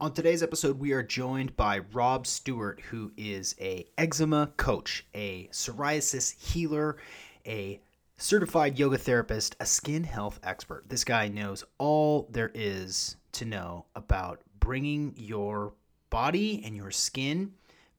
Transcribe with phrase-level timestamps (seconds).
[0.00, 5.48] On today's episode, we are joined by Rob Stewart, who is a eczema coach, a
[5.48, 6.98] psoriasis healer,
[7.44, 7.80] a
[8.16, 10.84] certified yoga therapist, a skin health expert.
[10.88, 15.72] This guy knows all there is to know about bringing your
[16.10, 17.54] body and your skin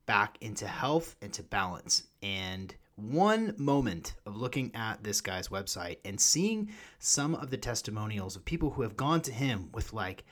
[0.06, 2.04] back into health, into balance.
[2.24, 6.70] And one moment of looking at this guy's website and seeing
[7.00, 10.24] some of the testimonials of people who have gone to him with like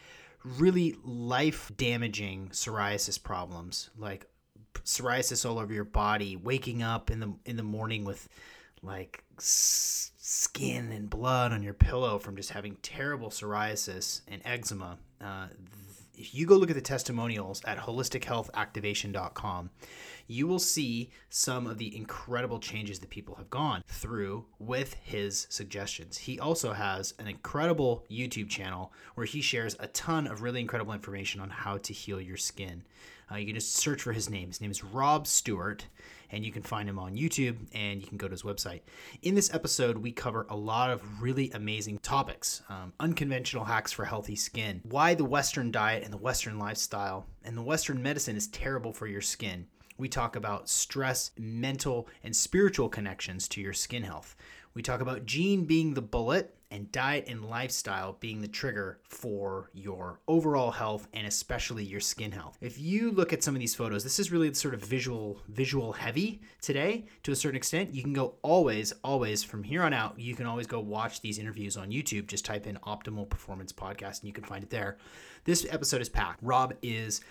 [0.44, 4.26] really life damaging psoriasis problems like
[4.84, 8.29] psoriasis all over your body waking up in the in the morning with
[8.82, 14.98] like s- skin and blood on your pillow from just having terrible psoriasis and eczema
[15.20, 15.48] uh,
[16.18, 19.70] if you go look at the testimonials at holistichealthactivation.com,
[20.27, 25.47] you will see some of the incredible changes that people have gone through with his
[25.49, 26.17] suggestions.
[26.17, 30.93] He also has an incredible YouTube channel where he shares a ton of really incredible
[30.93, 32.83] information on how to heal your skin.
[33.31, 34.48] Uh, you can just search for his name.
[34.48, 35.85] His name is Rob Stewart,
[36.31, 38.81] and you can find him on YouTube and you can go to his website.
[39.21, 44.05] In this episode, we cover a lot of really amazing topics um, unconventional hacks for
[44.05, 48.48] healthy skin, why the Western diet and the Western lifestyle and the Western medicine is
[48.48, 49.67] terrible for your skin.
[49.98, 54.35] We talk about stress, mental, and spiritual connections to your skin health.
[54.73, 59.70] We talk about gene being the bullet and diet and lifestyle being the trigger for
[59.73, 62.57] your overall health and especially your skin health.
[62.62, 65.94] If you look at some of these photos, this is really sort of visual visual
[65.94, 67.94] heavy today to a certain extent.
[67.94, 71.39] You can go always always from here on out, you can always go watch these
[71.39, 72.27] interviews on YouTube.
[72.27, 74.97] Just type in Optimal Performance Podcast and you can find it there.
[75.45, 76.39] This episode is packed.
[76.43, 77.22] Rob is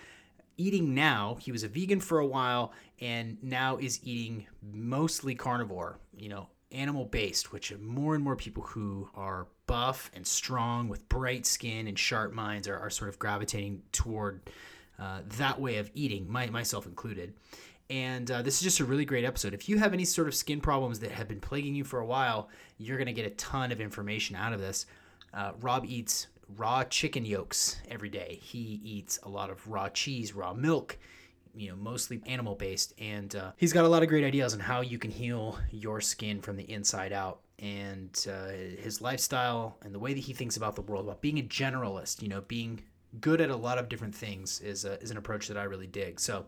[0.57, 1.37] eating now.
[1.39, 6.49] He was a vegan for a while and now is eating mostly carnivore, you know,
[6.71, 11.87] animal based, which more and more people who are buff and strong with bright skin
[11.87, 14.41] and sharp minds are, are sort of gravitating toward
[14.99, 17.33] uh, that way of eating, my, myself included.
[17.89, 19.53] And uh, this is just a really great episode.
[19.53, 22.05] If you have any sort of skin problems that have been plaguing you for a
[22.05, 24.87] while, you're going to get a ton of information out of this.
[25.33, 28.39] Uh, Rob eats raw chicken yolks every day.
[28.41, 30.97] He eats a lot of raw cheese, raw milk
[31.55, 34.59] you know mostly animal based and uh, he's got a lot of great ideas on
[34.59, 38.49] how you can heal your skin from the inside out and uh,
[38.79, 42.21] his lifestyle and the way that he thinks about the world about being a generalist
[42.21, 42.79] you know being
[43.19, 45.87] good at a lot of different things is, a, is an approach that i really
[45.87, 46.19] dig.
[46.19, 46.45] So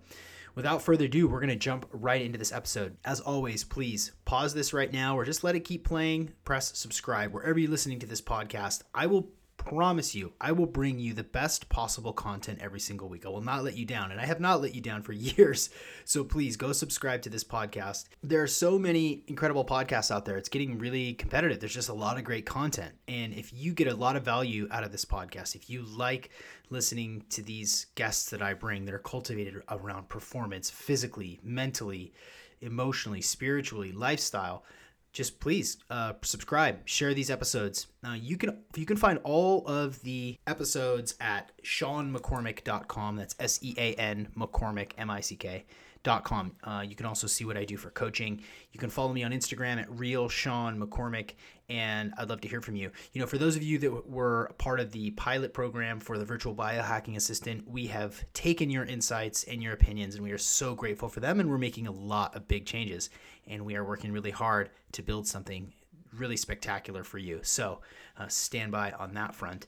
[0.55, 2.97] without further ado we're going to jump right into this episode.
[3.05, 6.33] As always please pause this right now or just let it keep playing.
[6.45, 8.81] Press subscribe wherever you're listening to this podcast.
[8.93, 13.25] I will promise you, I will bring you the best possible content every single week.
[13.25, 15.69] I will not let you down, and I have not let you down for years.
[16.05, 18.05] So please go subscribe to this podcast.
[18.23, 20.37] There are so many incredible podcasts out there.
[20.37, 21.59] It's getting really competitive.
[21.59, 22.93] There's just a lot of great content.
[23.07, 26.31] And if you get a lot of value out of this podcast, if you like
[26.69, 32.13] listening to these guests that I bring that are cultivated around performance, physically, mentally,
[32.61, 34.63] emotionally, spiritually, lifestyle,
[35.11, 37.87] just please uh, subscribe, share these episodes.
[38.05, 43.15] Uh, you can you can find all of the episodes at seanmccormick.com.
[43.15, 45.65] That's S E A N McCormick M I C K.
[46.01, 46.53] Dot com.
[46.63, 48.41] Uh, you can also see what I do for coaching.
[48.71, 51.31] You can follow me on Instagram at real Sean McCormick,
[51.69, 52.91] and I'd love to hear from you.
[53.13, 56.25] You know, for those of you that were part of the pilot program for the
[56.25, 60.75] virtual biohacking assistant, we have taken your insights and your opinions, and we are so
[60.75, 61.39] grateful for them.
[61.39, 63.09] And we're making a lot of big changes,
[63.47, 65.71] and we are working really hard to build something
[66.13, 67.39] really spectacular for you.
[67.43, 67.81] So
[68.17, 69.67] uh, stand by on that front.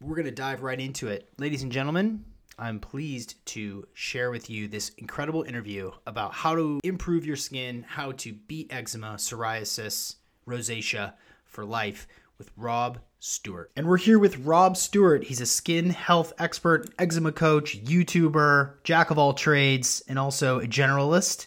[0.00, 1.28] We're going to dive right into it.
[1.38, 2.24] Ladies and gentlemen,
[2.58, 7.84] I'm pleased to share with you this incredible interview about how to improve your skin,
[7.88, 10.16] how to beat eczema, psoriasis,
[10.52, 11.14] rosacea
[11.44, 12.06] for life
[12.38, 13.70] with Rob Stewart.
[13.76, 15.24] And we're here with Rob Stewart.
[15.24, 20.66] He's a skin health expert, eczema coach, YouTuber, jack of all trades, and also a
[20.66, 21.46] generalist.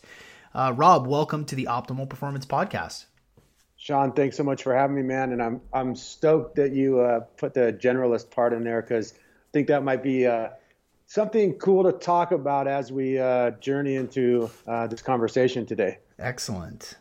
[0.53, 3.05] Uh, Rob, welcome to the Optimal Performance Podcast.
[3.77, 5.31] Sean, thanks so much for having me, man.
[5.33, 9.51] And I'm I'm stoked that you uh, put the generalist part in there because I
[9.51, 10.49] think that might be uh,
[11.05, 15.99] something cool to talk about as we uh, journey into uh, this conversation today.
[16.17, 16.95] Excellent.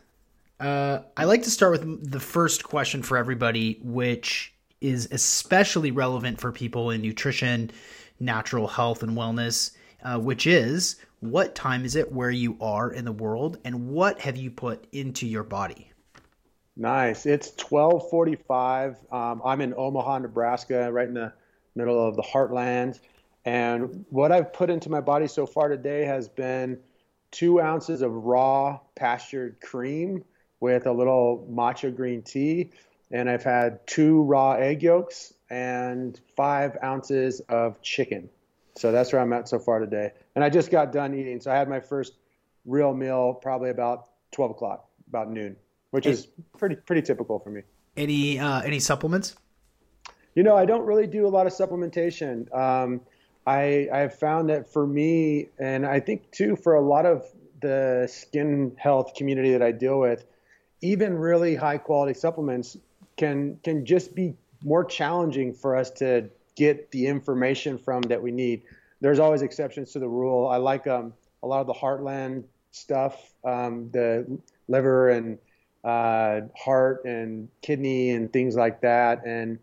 [0.59, 6.39] Uh, I like to start with the first question for everybody, which is especially relevant
[6.39, 7.71] for people in nutrition,
[8.19, 9.71] natural health and wellness,
[10.03, 14.19] uh, which is what time is it where you are in the world and what
[14.19, 15.91] have you put into your body?
[16.77, 17.25] Nice.
[17.25, 18.97] It's 1245.
[19.11, 21.33] Um, I'm in Omaha, Nebraska, right in the
[21.75, 22.99] middle of the heartland.
[23.45, 26.79] And what I've put into my body so far today has been
[27.31, 30.23] two ounces of raw pastured cream
[30.59, 32.71] with a little matcha green tea.
[33.11, 38.29] And I've had two raw egg yolks and five ounces of chicken.
[38.75, 40.11] So that's where I'm at so far today.
[40.35, 41.39] And I just got done eating.
[41.39, 42.13] So I had my first
[42.65, 45.55] real meal probably about 12 o'clock, about noon,
[45.91, 47.61] which is pretty pretty typical for me.
[47.95, 49.35] Any uh, any supplements?
[50.33, 52.53] You know, I don't really do a lot of supplementation.
[52.53, 53.01] Um,
[53.47, 57.25] I I have found that for me, and I think too for a lot of
[57.61, 60.25] the skin health community that I deal with,
[60.81, 62.77] even really high quality supplements
[63.17, 68.31] can can just be more challenging for us to get the information from that we
[68.31, 68.63] need.
[69.01, 70.47] There's always exceptions to the rule.
[70.47, 71.13] I like um,
[71.43, 75.37] a lot of the heartland stuff, um, the liver and
[75.83, 79.25] uh, heart and kidney and things like that.
[79.25, 79.59] And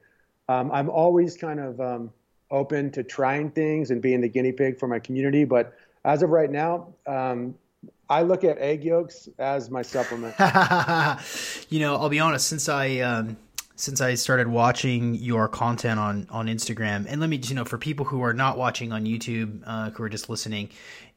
[0.49, 2.11] um, I'm always kind of um,
[2.50, 5.44] open to trying things and being the guinea pig for my community.
[5.44, 5.75] But
[6.05, 7.55] as of right now, um,
[8.12, 10.35] I look at egg yolks as my supplement.
[11.70, 12.47] you know, I'll be honest.
[12.47, 13.38] Since I um,
[13.75, 17.64] since I started watching your content on on Instagram, and let me just you know
[17.64, 20.69] for people who are not watching on YouTube, uh, who are just listening,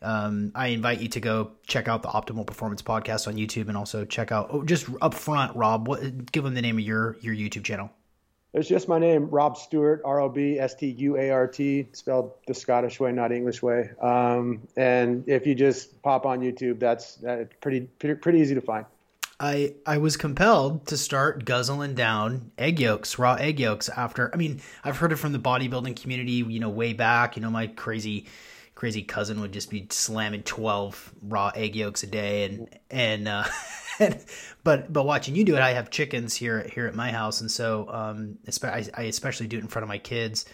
[0.01, 3.75] um, I invite you to go check out the Optimal Performance Podcast on YouTube, and
[3.75, 5.89] also check out oh, just up front, Rob.
[5.89, 7.89] What give them the name of your your YouTube channel?
[8.55, 11.87] It's just my name, Rob Stewart, R O B S T U A R T,
[11.91, 13.89] spelled the Scottish way, not English way.
[14.01, 18.61] Um, and if you just pop on YouTube, that's uh, pretty, pretty pretty easy to
[18.61, 18.85] find.
[19.41, 23.89] I I was compelled to start guzzling down egg yolks, raw egg yolks.
[23.89, 27.35] After I mean, I've heard it from the bodybuilding community, you know, way back.
[27.35, 28.25] You know, my crazy
[28.75, 33.27] crazy cousin would just be slamming twelve raw egg yolks a day, and and.
[33.27, 33.45] Uh,
[34.63, 37.49] but but watching you do it, I have chickens here here at my house, and
[37.49, 40.45] so um, I, I especially do it in front of my kids.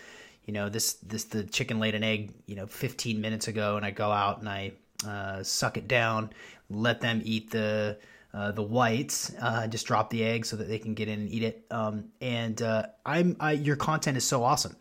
[0.45, 3.85] You know, this this the chicken laid an egg, you know, 15 minutes ago, and
[3.85, 4.73] I go out and I
[5.07, 6.31] uh, suck it down,
[6.69, 7.97] let them eat the
[8.33, 11.29] uh, the whites, uh, just drop the egg so that they can get in and
[11.29, 11.65] eat it.
[11.69, 14.75] Um, and uh, I'm I, your content is so awesome,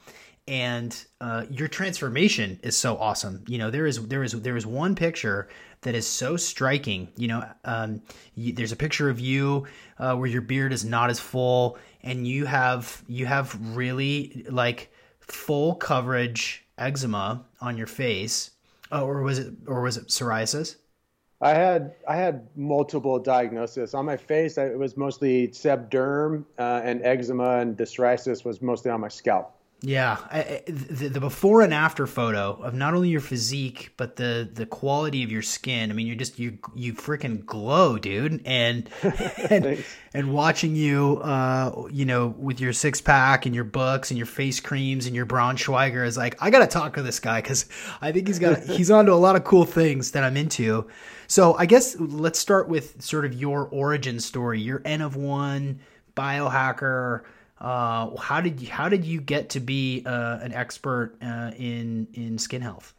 [0.51, 3.45] and uh, your transformation is so awesome.
[3.47, 5.49] You know, there is there is there is one picture
[5.83, 7.09] that is so striking.
[7.17, 8.03] You know, um,
[8.35, 9.69] you, there's a picture of you
[9.99, 14.93] uh, where your beard is not as full, and you have you have really like
[15.21, 18.51] full coverage eczema on your face,
[18.91, 20.75] oh, or was it or was it psoriasis?
[21.41, 24.59] I had I had multiple diagnoses on my face.
[24.59, 29.09] It was mostly seb derm uh, and eczema, and the psoriasis was mostly on my
[29.09, 29.55] scalp.
[29.83, 34.47] Yeah, I, the, the, before and after photo of not only your physique but the
[34.53, 35.91] the quality of your skin.
[35.91, 38.43] I mean, you're just you you freaking glow, dude.
[38.45, 38.91] And
[39.51, 39.83] and,
[40.13, 44.27] and watching you, uh, you know, with your six pack and your books and your
[44.27, 47.65] face creams and your Braunschweiger is like, I gotta talk to this guy because
[48.03, 50.89] I think he's got he's onto a lot of cool things that I'm into.
[51.27, 54.61] So I guess let's start with sort of your origin story.
[54.61, 55.81] You're N of one
[56.15, 57.23] biohacker
[57.61, 62.09] uh, how did you, how did you get to be uh, an expert uh, in
[62.15, 62.95] in skin health?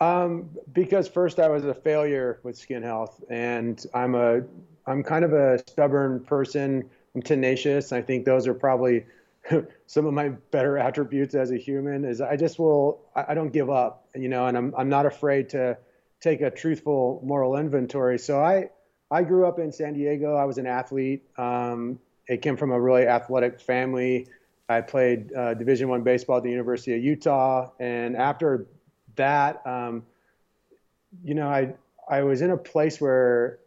[0.00, 4.42] Um, because first I was a failure with skin health, and I'm a
[4.86, 6.88] I'm kind of a stubborn person.
[7.14, 7.92] I'm tenacious.
[7.92, 9.04] I think those are probably
[9.86, 12.04] some of my better attributes as a human.
[12.04, 15.06] Is I just will I, I don't give up, you know, and I'm I'm not
[15.06, 15.76] afraid to
[16.20, 18.18] take a truthful moral inventory.
[18.18, 18.70] So I
[19.10, 20.36] I grew up in San Diego.
[20.36, 21.24] I was an athlete.
[21.36, 24.26] Um, it came from a really athletic family.
[24.68, 28.66] I played uh, Division One baseball at the University of Utah, and after
[29.16, 30.04] that, um,
[31.22, 31.74] you know, I
[32.08, 33.58] I was in a place where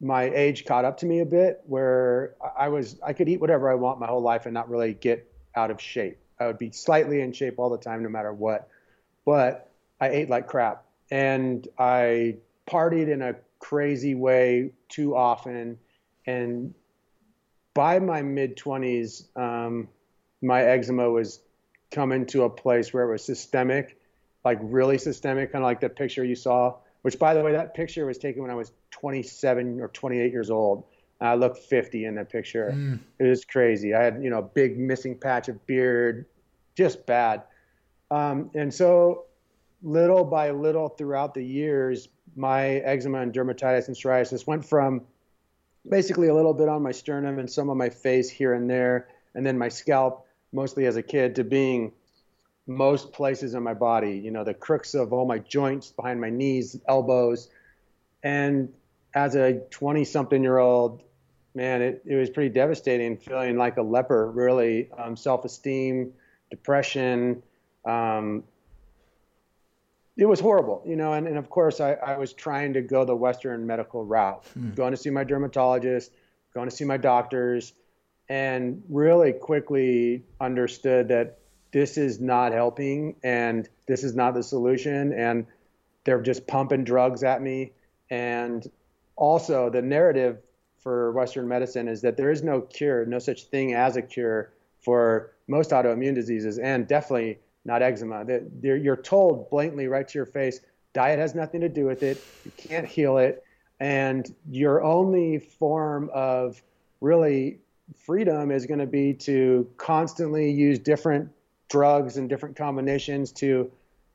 [0.00, 3.70] my age caught up to me a bit, where I was I could eat whatever
[3.70, 6.18] I want my whole life and not really get out of shape.
[6.40, 8.68] I would be slightly in shape all the time, no matter what,
[9.24, 9.70] but
[10.00, 15.78] I ate like crap, and I partied in a crazy way too often,
[16.26, 16.74] and
[17.76, 19.86] by my mid 20s, um,
[20.40, 21.40] my eczema was
[21.90, 24.00] coming to a place where it was systemic,
[24.46, 26.74] like really systemic, kind of like that picture you saw.
[27.02, 30.50] Which, by the way, that picture was taken when I was 27 or 28 years
[30.50, 30.84] old.
[31.20, 32.72] I looked 50 in that picture.
[32.74, 32.98] Mm.
[33.18, 33.94] It was crazy.
[33.94, 36.26] I had, you know, a big missing patch of beard,
[36.74, 37.42] just bad.
[38.10, 39.26] Um, and so,
[39.82, 45.02] little by little throughout the years, my eczema and dermatitis and psoriasis went from
[45.88, 49.08] basically a little bit on my sternum and some on my face here and there,
[49.34, 51.92] and then my scalp, mostly as a kid, to being
[52.66, 56.30] most places in my body, you know, the crooks of all my joints behind my
[56.30, 57.48] knees, elbows.
[58.22, 58.72] And
[59.14, 61.02] as a 20 something year old,
[61.54, 64.90] man, it, it was pretty devastating feeling like a leper, really.
[64.98, 66.12] Um, Self esteem,
[66.50, 67.42] depression.
[67.84, 68.42] Um,
[70.16, 73.04] it was horrible, you know, and, and of course I, I was trying to go
[73.04, 74.70] the Western medical route, hmm.
[74.70, 76.12] going to see my dermatologist,
[76.54, 77.74] going to see my doctors,
[78.28, 81.38] and really quickly understood that
[81.72, 85.46] this is not helping and this is not the solution and
[86.04, 87.72] they're just pumping drugs at me
[88.10, 88.70] and
[89.16, 90.38] also the narrative
[90.78, 94.52] for western medicine is that there is no cure no such thing as a cure
[94.80, 98.24] for most autoimmune diseases and definitely not eczema.
[98.24, 100.60] That you're told blatantly right to your face
[100.96, 102.22] diet has nothing to do with it.
[102.46, 103.44] You can't heal it.
[103.78, 106.62] And your only form of
[107.02, 107.58] really
[107.94, 111.28] freedom is going to be to constantly use different
[111.68, 113.70] drugs and different combinations to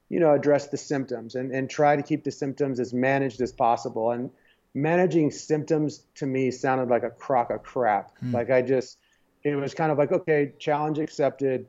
[0.10, 3.52] you know address the symptoms and, and try to keep the symptoms as managed as
[3.52, 4.10] possible.
[4.12, 4.32] And
[4.74, 8.18] managing symptoms to me sounded like a crock of crap.
[8.20, 8.34] Hmm.
[8.34, 8.98] like i just
[9.44, 11.68] it was kind of like okay challenge accepted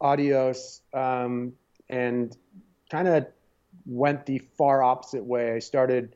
[0.00, 1.52] adios um,
[1.88, 2.36] and
[2.90, 3.26] kind of
[3.86, 6.14] went the far opposite way i started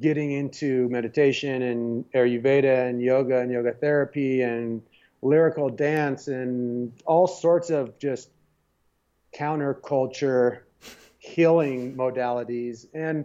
[0.00, 4.82] getting into meditation and ayurveda and yoga and yoga therapy and
[5.22, 8.30] lyrical dance and all sorts of just
[9.34, 10.60] counterculture
[11.18, 12.86] healing modalities.
[12.94, 13.24] And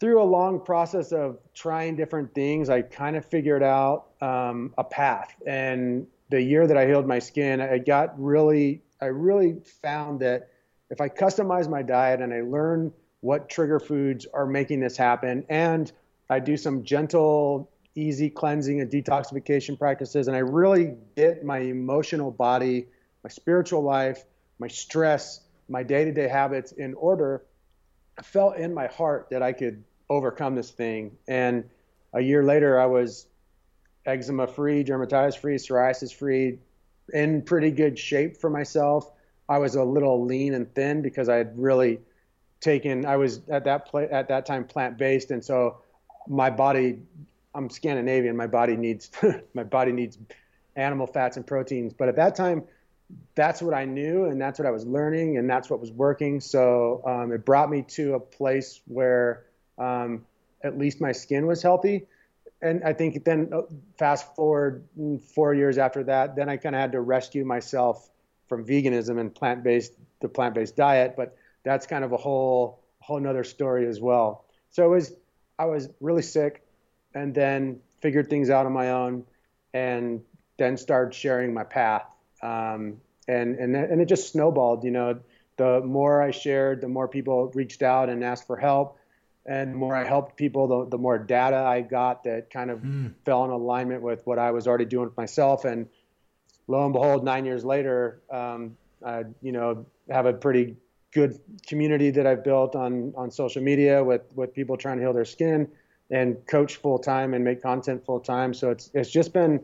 [0.00, 4.84] through a long process of trying different things, I kind of figured out um, a
[4.84, 5.34] path.
[5.46, 10.50] And the year that I healed my skin, I got really, I really found that
[10.90, 15.46] if I customize my diet and I learn what trigger foods are making this happen,
[15.48, 15.92] and
[16.28, 22.32] I do some gentle, easy cleansing and detoxification practices, and I really get my emotional
[22.32, 22.86] body,
[23.22, 24.24] my spiritual life,
[24.58, 27.44] my stress, my day to day habits in order,
[28.18, 31.16] I felt in my heart that I could overcome this thing.
[31.28, 31.70] And
[32.12, 33.28] a year later, I was
[34.06, 36.58] eczema free, dermatitis free, psoriasis free,
[37.12, 39.10] in pretty good shape for myself.
[39.48, 42.00] I was a little lean and thin because I had really
[42.60, 43.04] taken.
[43.04, 45.78] I was at that at that time plant based, and so
[46.28, 47.00] my body.
[47.56, 48.36] I'm Scandinavian.
[48.36, 49.12] My body needs
[49.54, 50.18] my body needs
[50.76, 51.92] animal fats and proteins.
[51.92, 52.64] But at that time,
[53.34, 56.40] that's what I knew and that's what I was learning and that's what was working.
[56.40, 59.44] So um, it brought me to a place where
[59.78, 60.24] um,
[60.62, 62.06] at least my skin was healthy.
[62.62, 63.62] And I think then uh,
[63.98, 64.84] fast forward
[65.34, 68.08] four years after that, then I kind of had to rescue myself
[68.48, 71.14] from veganism and plant-based the plant-based diet.
[71.16, 74.46] But that's kind of a whole whole nother story as well.
[74.70, 75.12] So it was
[75.58, 76.64] I was really sick,
[77.14, 79.24] and then figured things out on my own,
[79.72, 80.22] and
[80.56, 82.06] then started sharing my path
[82.44, 84.84] um, and and and it just snowballed.
[84.84, 85.20] You know,
[85.56, 88.98] the more I shared, the more people reached out and asked for help,
[89.46, 92.80] and the more I helped people, the, the more data I got that kind of
[92.80, 93.12] mm.
[93.24, 95.64] fell in alignment with what I was already doing with myself.
[95.64, 95.86] And
[96.66, 100.76] lo and behold, nine years later, um, I you know have a pretty
[101.12, 105.12] good community that I've built on on social media with with people trying to heal
[105.12, 105.68] their skin
[106.10, 108.54] and coach full time and make content full time.
[108.54, 109.60] So it's it's just been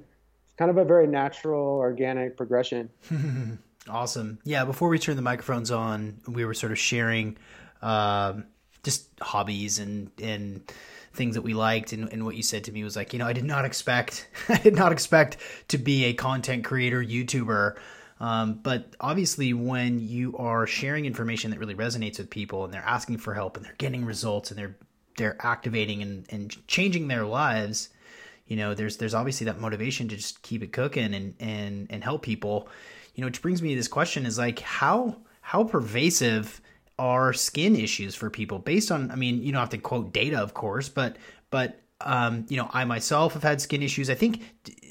[0.58, 2.90] kind of a very natural, organic progression.
[3.88, 4.38] awesome.
[4.44, 4.66] Yeah.
[4.66, 7.38] Before we turned the microphones on, we were sort of sharing
[7.80, 8.44] um,
[8.82, 10.72] just hobbies and and
[11.12, 11.92] things that we liked.
[11.92, 14.28] And, and what you said to me was like you know i did not expect
[14.49, 15.37] i did not expect
[15.68, 17.76] to be a content creator youtuber.
[18.20, 22.84] Um, but obviously when you are sharing information that really resonates with people and they're
[22.84, 24.76] asking for help and they're getting results and they're
[25.16, 27.88] they're activating and, and changing their lives
[28.50, 32.04] you know there's there's obviously that motivation to just keep it cooking and and and
[32.04, 32.68] help people.
[33.14, 36.60] You know which brings me to this question is like how how pervasive
[37.00, 40.38] are skin issues for people based on i mean you don't have to quote data
[40.38, 41.16] of course but
[41.49, 44.42] but um, you know i myself have had skin issues i think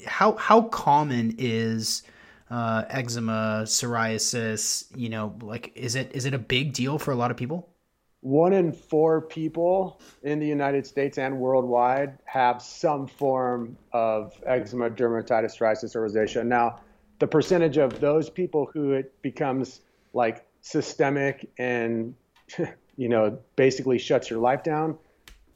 [0.06, 2.02] how how common is
[2.50, 7.16] uh, eczema psoriasis you know like is it is it a big deal for a
[7.16, 7.68] lot of people
[8.22, 14.90] one in four people in the United States and worldwide have some form of eczema,
[14.90, 16.44] dermatitis, psoriasis, or rosacea.
[16.44, 16.80] Now,
[17.18, 19.80] the percentage of those people who it becomes
[20.12, 22.14] like systemic and
[22.96, 24.98] you know basically shuts your life down,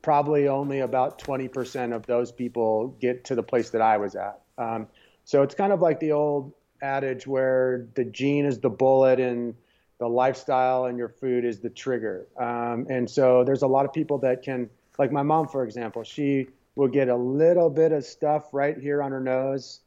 [0.02, 4.40] probably only about 20% of those people get to the place that I was at.
[4.58, 4.86] Um,
[5.24, 9.54] so it's kind of like the old adage where the gene is the bullet and
[9.98, 12.26] the lifestyle and your food is the trigger.
[12.38, 14.68] Um, and so there's a lot of people that can,
[14.98, 19.02] like my mom, for example, she will get a little bit of stuff right here
[19.02, 19.80] on her nose.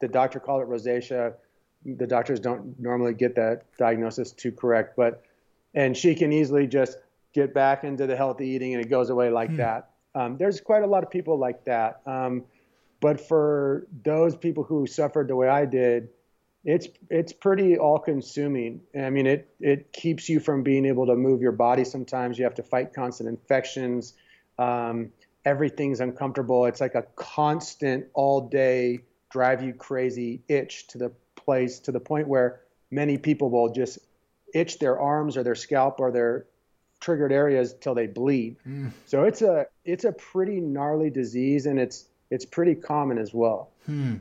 [0.00, 1.34] The doctor called it rosacea.
[1.84, 5.22] The doctors don't normally get that diagnosis too correct, but
[5.74, 6.98] and she can easily just
[7.32, 9.58] get back into the healthy eating and it goes away like mm.
[9.58, 9.90] that.
[10.14, 12.00] Um, there's quite a lot of people like that.
[12.06, 12.44] Um,
[13.00, 16.08] but for those people who suffered the way I did,
[16.64, 18.82] it's it's pretty all consuming.
[18.98, 21.84] I mean, it it keeps you from being able to move your body.
[21.84, 24.14] Sometimes you have to fight constant infections.
[24.58, 25.10] Um,
[25.46, 26.66] everything's uncomfortable.
[26.66, 31.12] It's like a constant all day drive you crazy itch to the
[31.50, 32.60] place to the point where
[32.92, 33.98] many people will just
[34.54, 36.46] itch their arms or their scalp or their
[37.00, 38.56] triggered areas till they bleed.
[38.64, 38.92] Mm.
[39.06, 43.70] So it's a it's a pretty gnarly disease and it's it's pretty common as well.
[43.86, 44.16] Hmm.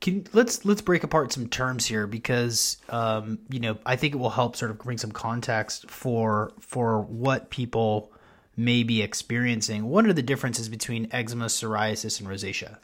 [0.00, 4.18] Can let's let's break apart some terms here because um, you know I think it
[4.18, 8.12] will help sort of bring some context for for what people
[8.56, 9.84] may be experiencing.
[9.84, 12.78] What are the differences between eczema, psoriasis, and rosacea?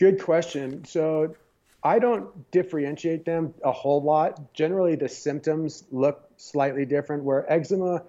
[0.00, 0.84] Good question.
[0.84, 1.34] So
[1.82, 4.52] I don't differentiate them a whole lot.
[4.52, 7.24] Generally, the symptoms look slightly different.
[7.24, 8.02] Where eczema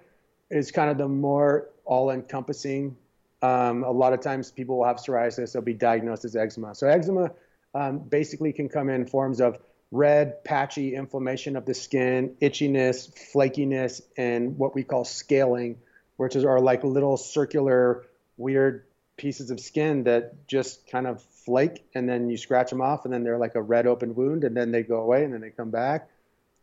[0.49, 2.95] is kind of the more all-encompassing
[3.41, 6.75] um, a lot of times people will have psoriasis, they'll be diagnosed as eczema.
[6.75, 7.31] So eczema
[7.73, 9.57] um, basically can come in forms of
[9.91, 15.77] red, patchy inflammation of the skin, itchiness, flakiness, and what we call scaling,
[16.17, 18.05] which is are like little circular,
[18.37, 18.83] weird
[19.17, 23.13] pieces of skin that just kind of flake, and then you scratch them off, and
[23.13, 25.49] then they're like a red open wound, and then they go away, and then they
[25.49, 26.07] come back.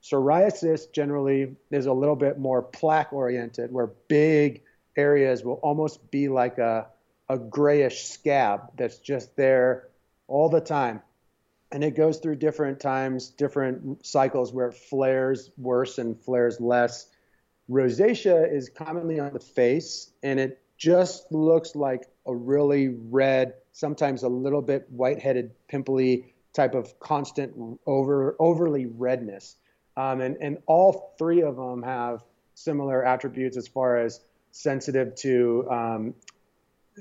[0.00, 4.62] Psoriasis generally is a little bit more plaque oriented, where big
[4.96, 6.86] areas will almost be like a,
[7.28, 9.88] a grayish scab that's just there
[10.28, 11.02] all the time.
[11.72, 17.08] And it goes through different times, different cycles where it flares worse and flares less.
[17.68, 24.22] Rosacea is commonly on the face, and it just looks like a really red, sometimes
[24.22, 29.56] a little bit white-headed, pimply type of constant over overly redness.
[29.96, 32.22] Um, and and all three of them have
[32.54, 36.14] similar attributes as far as sensitive to um,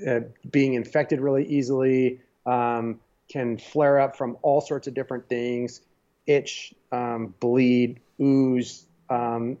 [0.06, 5.80] uh, being infected really easily, um, can flare up from all sorts of different things,
[6.26, 8.86] itch, um, bleed, ooze.
[9.08, 9.58] Um,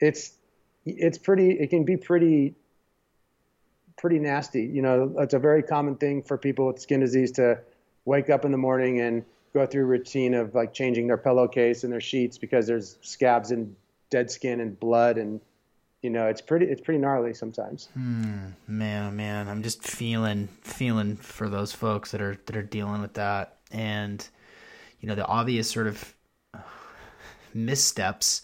[0.00, 0.32] it's
[0.84, 1.52] it's pretty.
[1.52, 2.54] It can be pretty
[3.98, 4.62] pretty nasty.
[4.62, 7.58] You know, it's a very common thing for people with skin disease to
[8.04, 11.84] wake up in the morning and go through a routine of like changing their pillowcase
[11.84, 13.74] and their sheets because there's scabs and
[14.10, 15.40] dead skin and blood and
[16.02, 17.88] you know, it's pretty it's pretty gnarly sometimes.
[17.94, 22.62] Hmm, man, oh man, I'm just feeling feeling for those folks that are that are
[22.62, 24.26] dealing with that, and
[25.00, 26.14] you know, the obvious sort of
[27.52, 28.42] missteps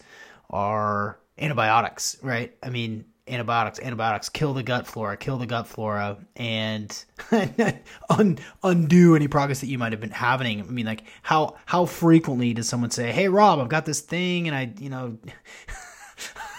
[0.49, 2.57] are antibiotics, right?
[2.61, 7.05] I mean, antibiotics, antibiotics kill the gut flora, kill the gut flora, and
[8.09, 10.61] un- undo any progress that you might have been having.
[10.61, 14.47] I mean, like how how frequently does someone say, "Hey, Rob, I've got this thing,"
[14.47, 15.17] and I, you know.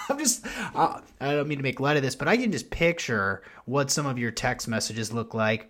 [0.08, 3.42] I'm just, I don't mean to make light of this, but I can just picture
[3.64, 5.68] what some of your text messages look like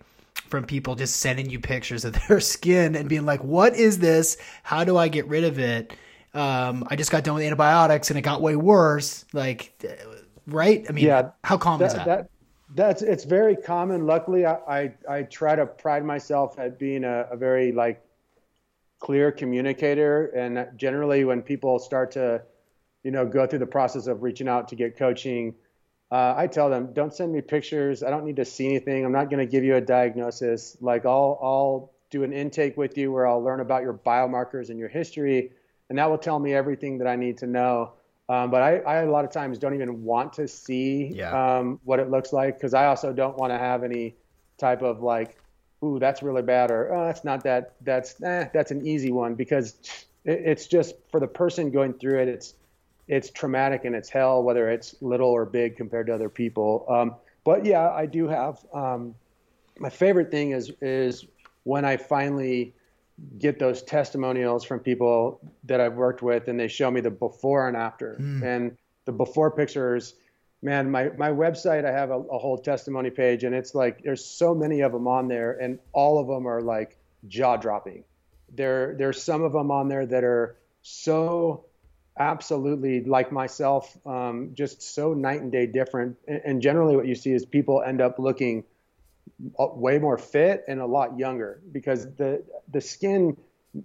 [0.49, 4.37] from people just sending you pictures of their skin and being like, what is this?
[4.61, 5.93] How do I get rid of it?
[6.35, 9.25] Um, I just got done with antibiotics and it got way worse.
[9.33, 9.73] Like,
[10.47, 10.85] right?
[10.89, 12.05] I mean, yeah, how common that, is that?
[12.05, 12.29] that?
[12.73, 14.05] That's it's very common.
[14.05, 18.03] Luckily, I, I, I try to pride myself at being a, a very like
[18.99, 22.41] clear communicator, and generally when people start to
[23.07, 25.55] you know, go through the process of reaching out to get coaching,
[26.11, 28.03] uh, I tell them, don't send me pictures.
[28.03, 29.05] I don't need to see anything.
[29.05, 30.75] I'm not going to give you a diagnosis.
[30.81, 34.77] Like I'll, I'll do an intake with you where I'll learn about your biomarkers and
[34.77, 35.51] your history,
[35.89, 37.93] and that will tell me everything that I need to know.
[38.29, 41.57] Um, but I, I, a lot of times don't even want to see yeah.
[41.59, 44.15] um, what it looks like because I also don't want to have any
[44.57, 45.37] type of like,
[45.83, 47.75] ooh, that's really bad, or oh, that's not that.
[47.81, 49.75] That's eh, that's an easy one because
[50.25, 52.27] it, it's just for the person going through it.
[52.27, 52.53] It's
[53.07, 56.85] it's traumatic and it's hell, whether it's little or big compared to other people.
[56.89, 58.59] Um, but yeah, I do have.
[58.73, 59.15] Um,
[59.79, 61.25] my favorite thing is is
[61.63, 62.73] when I finally
[63.37, 67.67] get those testimonials from people that I've worked with, and they show me the before
[67.67, 68.43] and after, mm.
[68.43, 70.15] and the before pictures.
[70.61, 74.25] Man, my my website, I have a, a whole testimony page, and it's like there's
[74.25, 78.03] so many of them on there, and all of them are like jaw dropping.
[78.53, 81.65] There there's some of them on there that are so
[82.19, 87.31] absolutely like myself um, just so night and day different and generally what you see
[87.31, 88.63] is people end up looking
[89.39, 93.37] way more fit and a lot younger because the the skin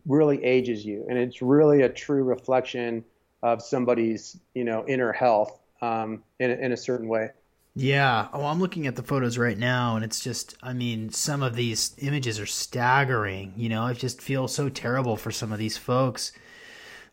[0.07, 3.05] really ages you and it's really a true reflection
[3.43, 7.31] of somebody's you know inner health um, in, in a certain way
[7.75, 8.29] Yeah.
[8.33, 11.55] Oh, I'm looking at the photos right now, and it's just, I mean, some of
[11.57, 13.55] these images are staggering.
[13.57, 16.33] You know, I just feel so terrible for some of these folks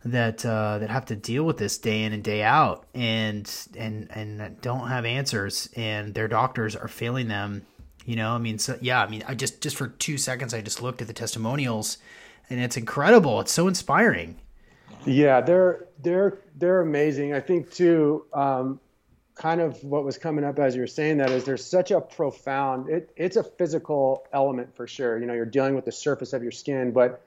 [0.03, 4.07] that uh, that have to deal with this day in and day out, and and
[4.11, 7.65] and don't have answers, and their doctors are failing them.
[8.09, 10.61] You know, I mean, so yeah, I mean, I just just for two seconds, I
[10.61, 11.99] just looked at the testimonials,
[12.49, 13.39] and it's incredible.
[13.39, 14.39] It's so inspiring.
[15.05, 17.35] Yeah, they're they're they're amazing.
[17.35, 18.25] I think too.
[18.33, 18.79] Um,
[19.35, 22.01] kind of what was coming up as you were saying that is there's such a
[22.01, 22.89] profound.
[22.89, 25.19] It, it's a physical element for sure.
[25.19, 27.23] You know, you're dealing with the surface of your skin, but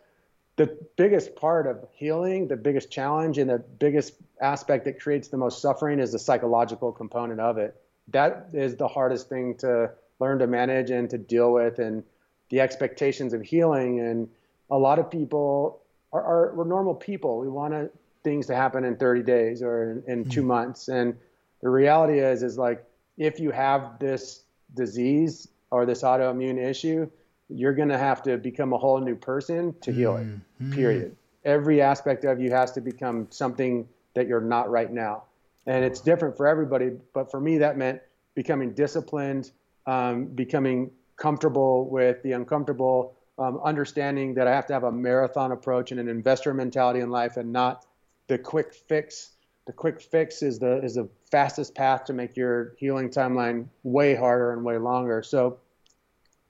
[0.56, 5.36] the biggest part of healing, the biggest challenge, and the biggest aspect that creates the
[5.36, 7.80] most suffering is the psychological component of it.
[8.08, 12.02] That is the hardest thing to learn to manage and to deal with, and
[12.50, 14.00] the expectations of healing.
[14.00, 14.28] And
[14.70, 15.82] a lot of people
[16.12, 17.38] are, are we're normal people.
[17.38, 17.90] We want to,
[18.22, 20.30] things to happen in 30 days or in, in mm-hmm.
[20.30, 20.88] two months.
[20.88, 21.16] And
[21.60, 22.84] the reality is, is like
[23.16, 27.10] if you have this disease or this autoimmune issue,
[27.48, 30.26] you're going to have to become a whole new person to heal it.
[30.26, 30.72] Mm-hmm.
[30.72, 31.16] Period.
[31.44, 35.24] Every aspect of you has to become something that you're not right now,
[35.66, 36.92] and it's different for everybody.
[37.12, 38.00] But for me, that meant
[38.34, 39.50] becoming disciplined,
[39.86, 45.52] um, becoming comfortable with the uncomfortable, um, understanding that I have to have a marathon
[45.52, 47.86] approach and an investor mentality in life, and not
[48.28, 49.30] the quick fix.
[49.66, 54.14] The quick fix is the is the fastest path to make your healing timeline way
[54.14, 55.22] harder and way longer.
[55.22, 55.58] So,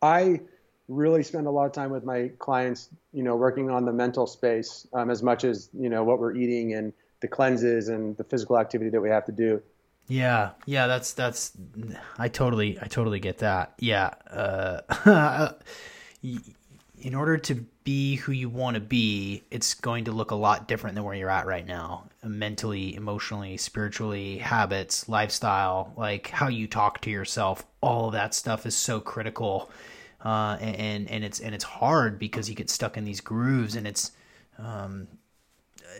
[0.01, 0.41] I
[0.89, 4.27] really spend a lot of time with my clients, you know, working on the mental
[4.27, 8.25] space um, as much as you know what we're eating and the cleanses and the
[8.25, 9.63] physical activity that we have to do.
[10.09, 11.53] Yeah, yeah, that's that's
[12.19, 13.75] I totally I totally get that.
[13.79, 15.53] Yeah, uh,
[17.01, 20.69] in order to be who you want to be, it's going to look a lot
[20.69, 26.67] different than where you're at right now, mentally, emotionally, spiritually, habits, lifestyle, like how you
[26.67, 27.65] talk to yourself.
[27.81, 29.71] All of that stuff is so critical
[30.25, 33.87] uh, and and it's and it's hard because you get stuck in these grooves, and
[33.87, 34.13] it's
[34.59, 35.09] um,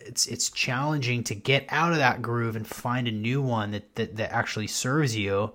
[0.01, 3.95] it's it's challenging to get out of that groove and find a new one that
[3.97, 5.53] that, that actually serves you,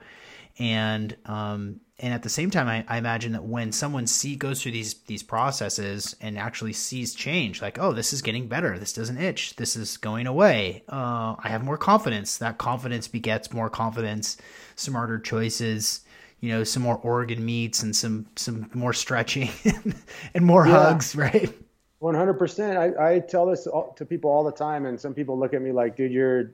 [0.60, 4.62] and um, and at the same time, I, I imagine that when someone see goes
[4.62, 8.93] through these these processes and actually sees change, like oh, this is getting better, this
[8.93, 12.38] doesn't itch, this is going away, uh, I have more confidence.
[12.38, 14.38] That confidence begets more confidence,
[14.76, 16.02] smarter choices
[16.39, 19.50] you know some more organ meats and some some more stretching
[20.34, 20.73] and more yeah.
[20.73, 21.52] hugs right
[22.01, 25.62] 100% I, I tell this to people all the time and some people look at
[25.62, 26.51] me like dude you're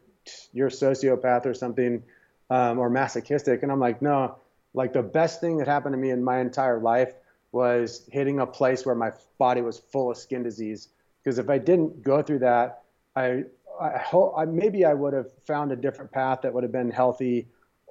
[0.54, 2.02] you're a sociopath or something
[2.50, 3.64] um, or masochistic.
[3.64, 4.38] And i'm like no.
[4.76, 7.14] Like the best thing that happened to me in my entire life
[7.52, 10.90] was hitting a place where my body was full of skin disease.
[11.24, 12.84] Because if i didn't go through that
[13.16, 13.44] i
[13.80, 16.92] I hope I, maybe I would have found a different path that would have been
[16.92, 17.48] healthy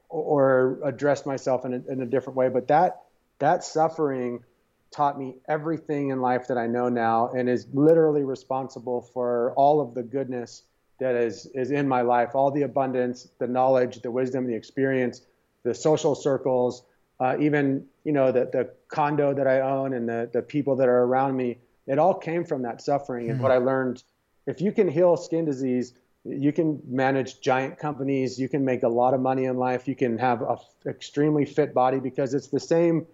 [0.08, 2.48] or addressed myself in a, in a different way.
[2.48, 3.02] But that
[3.38, 4.44] that suffering
[4.92, 9.81] taught me everything in life that I know now, and is literally responsible for all
[9.81, 10.64] of the goodness
[11.00, 15.22] that is is in my life, all the abundance, the knowledge, the wisdom, the experience,
[15.64, 16.85] the social circles,
[17.20, 20.88] uh, even you know the the condo that I own and the the people that
[20.88, 21.59] are around me.
[21.87, 23.33] It all came from that suffering, mm-hmm.
[23.33, 24.02] and what I learned.
[24.46, 28.88] If you can heal skin disease, you can manage giant companies you can make a
[28.88, 32.48] lot of money in life you can have a f- extremely fit body because it's
[32.48, 33.07] the same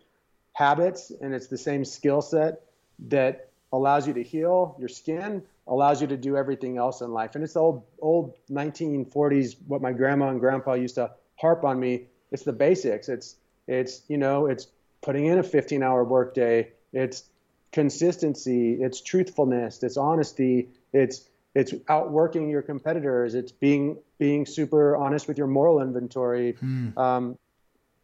[0.58, 2.62] habits and it's the same skill set
[2.98, 7.36] that allows you to heal your skin allows you to do everything else in life.
[7.36, 11.78] And it's the old old 1940s what my grandma and grandpa used to harp on
[11.78, 12.06] me.
[12.32, 13.08] It's the basics.
[13.08, 13.36] It's
[13.68, 14.66] it's you know it's
[15.00, 16.72] putting in a 15 hour workday.
[16.92, 17.22] It's
[17.70, 18.78] consistency.
[18.82, 19.82] It's truthfulness.
[19.84, 20.70] It's honesty.
[20.92, 23.36] It's it's outworking your competitors.
[23.36, 26.52] It's being being super honest with your moral inventory.
[26.58, 26.98] Hmm.
[26.98, 27.38] um,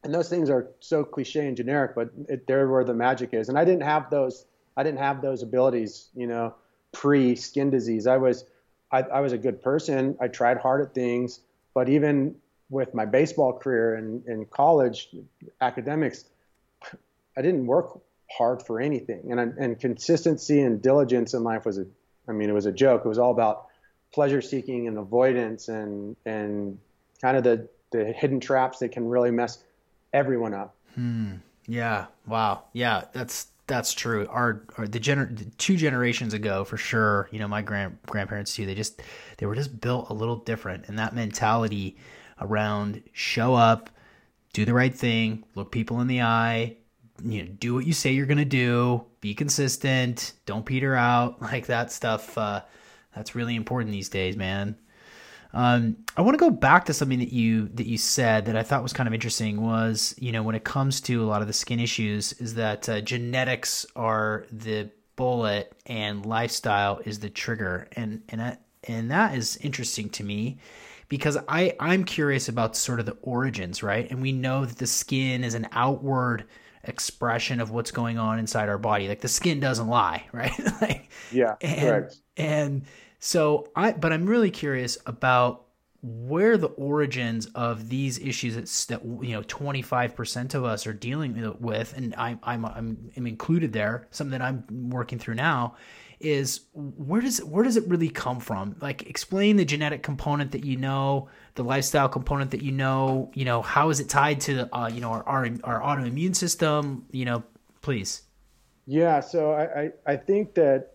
[0.05, 3.49] and those things are so cliche and generic but it, they're where the magic is.
[3.49, 6.55] And i didn't have those i didn't have those abilities you know
[6.93, 8.07] pre skin disease.
[8.07, 8.45] I was
[8.93, 10.17] I, I was a good person.
[10.21, 11.41] I tried hard at things.
[11.75, 12.37] But even
[12.71, 15.09] with my baseball career and in college
[15.61, 16.25] academics
[17.37, 19.33] i didn't work hard for anything.
[19.33, 21.87] And, and consistency and diligence in life was a
[22.27, 23.03] I mean, it was a joke.
[23.05, 23.67] It was all about
[24.13, 26.79] pleasure seeking and avoidance and and
[27.21, 29.63] kind of the the hidden traps that can really mess
[30.15, 30.75] everyone up.
[30.95, 31.35] Hmm.
[31.67, 32.07] Yeah.
[32.27, 32.65] Wow.
[32.73, 33.05] Yeah.
[33.13, 34.27] That's that's true.
[34.31, 37.29] Our, our the gener two generations ago for sure.
[37.33, 38.67] You know, my grand grandparents too.
[38.67, 39.03] They just
[39.39, 41.97] they were just built a little different, and that mentality
[42.41, 43.91] around show up,
[44.53, 46.77] do the right thing, look people in the eye,
[47.25, 51.67] you know, do what you say you're gonna do, be consistent, don't peter out, like
[51.67, 52.37] that stuff.
[52.37, 52.61] Uh,
[53.15, 54.77] that's really important these days, man.
[55.55, 58.65] Um, I want to go back to something that you that you said that I
[58.65, 59.63] thought was kind of interesting.
[59.63, 62.89] Was you know when it comes to a lot of the skin issues, is that
[62.89, 69.37] uh, genetics are the bullet and lifestyle is the trigger, and and I, and that
[69.37, 70.59] is interesting to me
[71.09, 74.11] because I I'm curious about sort of the origins, right?
[74.11, 76.47] And we know that the skin is an outward
[76.83, 79.09] expression of what's going on inside our body.
[79.09, 80.53] Like the skin doesn't lie, right?
[80.81, 82.17] like, yeah, and, correct.
[82.37, 82.83] And
[83.25, 85.65] so I, but I'm really curious about
[86.03, 91.95] where the origins of these issues that, you know 25% of us are dealing with,
[91.97, 94.09] and I, I'm I'm I'm included there.
[94.11, 95.77] Something that I'm working through now
[96.21, 98.77] is where does where does it really come from?
[98.83, 103.31] Like explain the genetic component that you know, the lifestyle component that you know.
[103.33, 107.07] You know how is it tied to uh, you know our, our our autoimmune system?
[107.11, 107.43] You know,
[107.81, 108.21] please.
[108.87, 110.94] Yeah, so I, I, I think that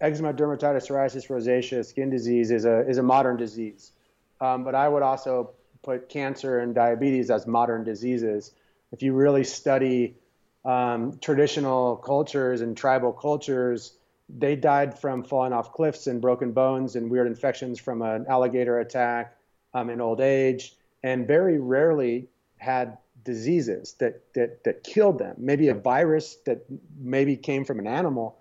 [0.00, 3.92] eczema, dermatitis, psoriasis, rosacea, skin disease is a is a modern disease,
[4.40, 5.50] um, but I would also
[5.82, 8.52] put cancer and diabetes as modern diseases.
[8.92, 10.16] If you really study
[10.64, 13.94] um, traditional cultures and tribal cultures,
[14.28, 18.78] they died from falling off cliffs and broken bones and weird infections from an alligator
[18.80, 19.36] attack
[19.74, 25.34] um, in old age, and very rarely had diseases that, that, that killed them.
[25.38, 26.64] Maybe a virus that
[26.98, 28.39] maybe came from an animal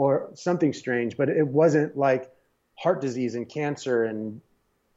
[0.00, 2.32] or something strange, but it wasn't like
[2.74, 4.40] heart disease and cancer and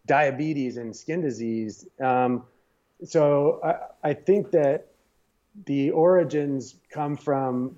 [0.05, 1.85] diabetes and skin disease.
[1.99, 2.45] Um,
[3.03, 4.87] so I, I think that
[5.65, 7.75] the origins come from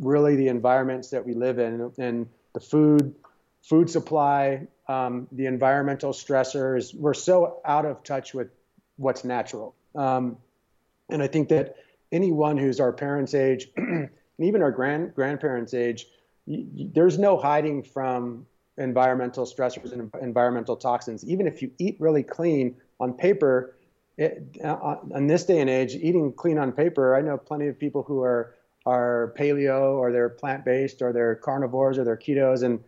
[0.00, 3.14] really the environments that we live in and the food
[3.62, 8.48] food supply um, the environmental stressors we're so out of touch with
[8.96, 10.38] what's natural um,
[11.10, 11.76] and i think that
[12.10, 14.08] anyone who's our parents age and
[14.40, 16.06] even our grand grandparents age
[16.46, 18.46] there's no hiding from
[18.78, 23.76] environmental stressors and environmental toxins even if you eat really clean on paper
[24.16, 27.78] it, uh, on this day and age eating clean on paper i know plenty of
[27.78, 28.54] people who are
[28.86, 32.82] are paleo or they're plant based or they're carnivores or they're ketos and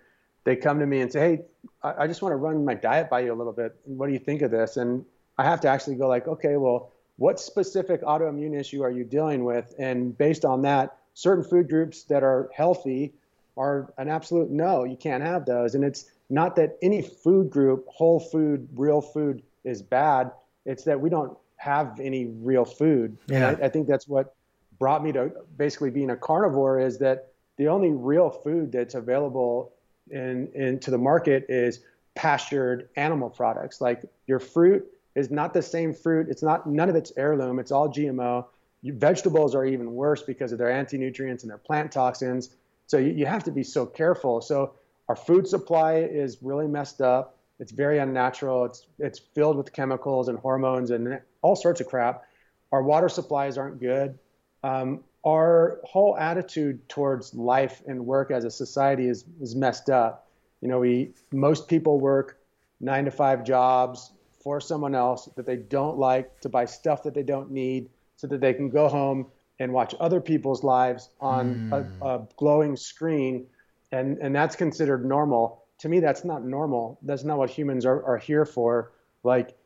[0.45, 1.43] they come to me and say, Hey,
[1.83, 3.75] I, I just want to run my diet by you a little bit.
[3.85, 4.77] What do you think of this?
[4.77, 5.05] And
[5.38, 9.45] I have to actually go like, okay, well, what specific autoimmune issue are you dealing
[9.45, 9.75] with?
[9.79, 13.14] And based on that, certain food groups that are healthy
[13.57, 14.85] are an absolute no.
[14.85, 15.75] You can't have those.
[15.75, 20.33] And it's not that any food group, whole food, real food is bad.
[20.64, 23.17] It's that we don't have any real food.
[23.27, 23.51] Yeah.
[23.61, 24.35] I, I think that's what
[24.79, 29.73] brought me to basically being a carnivore is that the only real food that's available
[30.11, 31.81] in into the market is
[32.14, 33.81] pastured animal products.
[33.81, 36.29] Like your fruit is not the same fruit.
[36.29, 37.59] It's not none of it's heirloom.
[37.59, 38.47] It's all GMO.
[38.83, 42.51] Your vegetables are even worse because of their anti-nutrients and their plant toxins.
[42.87, 44.40] So you, you have to be so careful.
[44.40, 44.75] So
[45.09, 47.37] our food supply is really messed up.
[47.61, 48.64] It's very unnatural.
[48.64, 52.25] It's it's filled with chemicals and hormones and all sorts of crap.
[52.73, 54.18] Our water supplies aren't good
[54.64, 60.27] um, our whole attitude towards life and work as a society is is messed up.
[60.61, 62.40] You know, we most people work
[62.81, 67.14] nine to five jobs for someone else that they don't like to buy stuff that
[67.14, 69.27] they don't need, so that they can go home
[69.59, 72.01] and watch other people's lives on mm.
[72.03, 73.47] a, a glowing screen,
[73.93, 75.64] and and that's considered normal.
[75.81, 76.99] To me, that's not normal.
[77.03, 78.93] That's not what humans are, are here for.
[79.23, 79.57] Like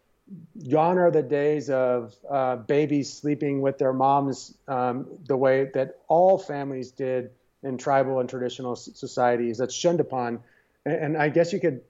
[0.71, 5.99] gone are the days of uh, babies sleeping with their moms um, the way that
[6.09, 7.31] all families did
[7.63, 9.59] in tribal and traditional societies.
[9.59, 10.41] That's shunned upon.
[10.85, 11.81] And, and, I guess you could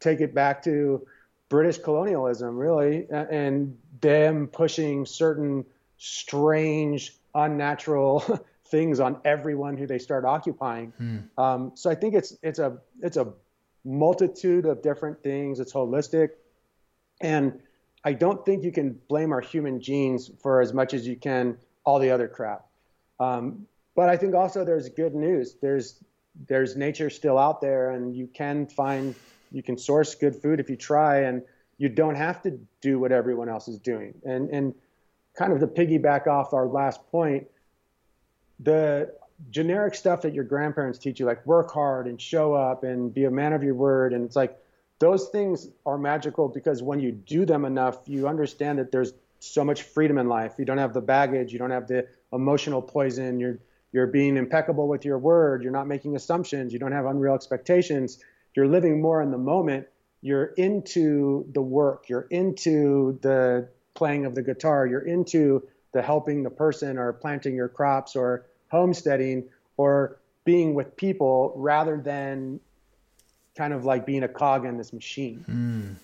[0.00, 1.06] take it back to
[1.48, 5.64] British colonialism, really, and them pushing certain
[5.98, 10.92] strange, unnatural things on everyone who they start occupying.
[10.98, 11.18] Hmm.
[11.38, 13.32] Um, so I think it's it's a it's a
[13.84, 15.60] multitude of different things.
[15.60, 16.30] It's holistic,
[17.20, 17.60] and
[18.04, 21.56] I don't think you can blame our human genes for as much as you can
[21.84, 22.66] all the other crap.
[23.20, 25.56] Um, but I think also there's good news.
[25.60, 26.02] There's
[26.48, 29.14] there's nature still out there, and you can find
[29.52, 31.42] you can source good food if you try, and
[31.78, 34.14] you don't have to do what everyone else is doing.
[34.24, 34.74] And and
[35.34, 37.46] kind of to piggyback off our last point,
[38.60, 39.12] the
[39.50, 43.24] generic stuff that your grandparents teach you, like work hard and show up and be
[43.24, 44.56] a man of your word, and it's like
[45.00, 49.64] those things are magical because when you do them enough, you understand that there's so
[49.64, 50.54] much freedom in life.
[50.58, 53.40] You don't have the baggage, you don't have the emotional poison.
[53.40, 53.58] You're
[53.92, 55.62] you're being impeccable with your word.
[55.62, 56.72] You're not making assumptions.
[56.72, 58.18] You don't have unreal expectations.
[58.56, 59.86] You're living more in the moment.
[60.20, 62.08] You're into the work.
[62.08, 64.86] You're into the playing of the guitar.
[64.86, 69.44] You're into the helping the person or planting your crops or homesteading
[69.76, 72.60] or being with people rather than
[73.56, 75.44] kind of like being a cog in this machine.
[75.48, 75.96] Mm.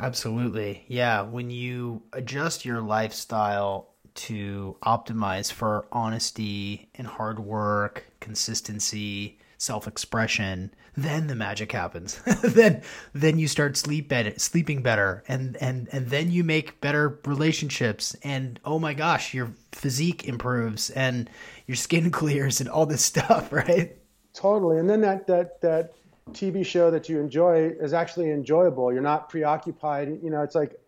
[0.00, 0.84] Absolutely.
[0.88, 1.22] Yeah.
[1.22, 11.26] When you adjust your lifestyle to optimize for honesty and hard work, consistency, self-expression, then
[11.26, 12.20] the magic happens.
[12.42, 17.18] then then you start sleep better, sleeping better and and and then you make better
[17.24, 21.28] relationships and oh my gosh, your physique improves and
[21.66, 23.96] your skin clears and all this stuff, right?
[24.32, 24.78] Totally.
[24.78, 25.92] And then that that that
[26.32, 28.92] TV show that you enjoy is actually enjoyable.
[28.92, 30.20] You're not preoccupied.
[30.22, 30.78] You know, it's like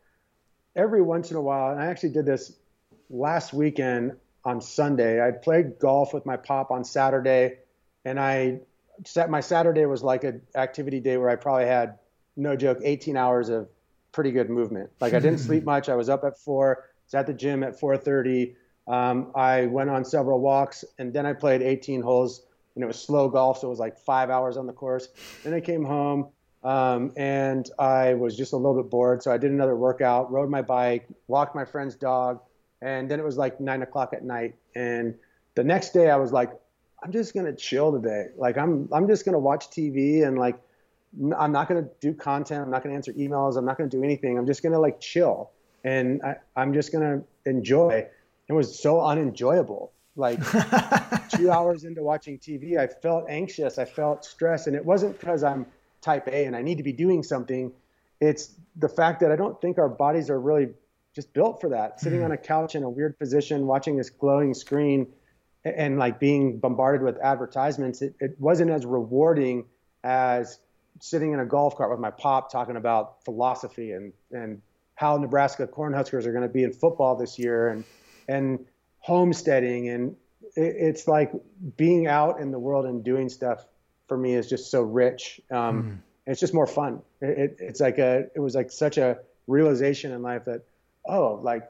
[0.76, 2.52] every once in a while, and I actually did this
[3.09, 5.26] last weekend on Sunday.
[5.26, 7.59] I played golf with my pop on Saturday,
[8.04, 8.60] and I
[9.04, 11.98] set my Saturday was like an activity day where I probably had
[12.36, 13.68] no joke 18 hours of
[14.12, 14.90] pretty good movement.
[15.00, 15.88] Like I didn't sleep much.
[15.88, 16.86] I was up at four.
[17.06, 18.54] Was at the gym at 4:30.
[18.86, 22.42] Um, I went on several walks, and then I played 18 holes
[22.74, 25.08] and it was slow golf, so it was like five hours on the course.
[25.44, 26.28] Then I came home
[26.62, 30.50] um, and I was just a little bit bored, so I did another workout, rode
[30.50, 32.40] my bike, walked my friend's dog,
[32.80, 34.54] and then it was like nine o'clock at night.
[34.74, 35.14] And
[35.56, 36.52] the next day, I was like,
[37.02, 38.26] I'm just gonna chill today.
[38.36, 40.60] Like I'm I'm just gonna watch TV and like
[41.36, 42.62] I'm not gonna do content.
[42.62, 43.56] I'm not gonna answer emails.
[43.56, 44.38] I'm not gonna do anything.
[44.38, 45.50] I'm just gonna like chill
[45.84, 48.06] and I, I'm just gonna enjoy.
[48.48, 50.38] It was so unenjoyable like
[51.30, 53.78] two hours into watching TV, I felt anxious.
[53.78, 54.66] I felt stressed.
[54.66, 55.66] And it wasn't because I'm
[56.00, 57.72] type A and I need to be doing something.
[58.20, 60.68] It's the fact that I don't think our bodies are really
[61.14, 62.00] just built for that.
[62.00, 62.26] Sitting mm.
[62.26, 65.06] on a couch in a weird position, watching this glowing screen
[65.64, 69.66] and, like being bombarded with advertisements, it, it wasn't as rewarding
[70.03, 70.59] as
[71.01, 74.62] sitting in a golf cart with my pop talking about philosophy and, and
[74.94, 77.68] how Nebraska Cornhuskers are going to be in football this year.
[77.68, 77.85] And,
[78.29, 78.66] and
[79.01, 80.16] homesteading and
[80.57, 81.33] it, it's like
[81.77, 83.66] being out in the world and doing stuff
[84.09, 85.40] for me is just so rich.
[85.51, 85.99] Um, mm.
[86.27, 87.01] It's just more fun.
[87.20, 90.62] It, it, it's like a, it was like such a realization in life that,
[91.07, 91.64] oh, like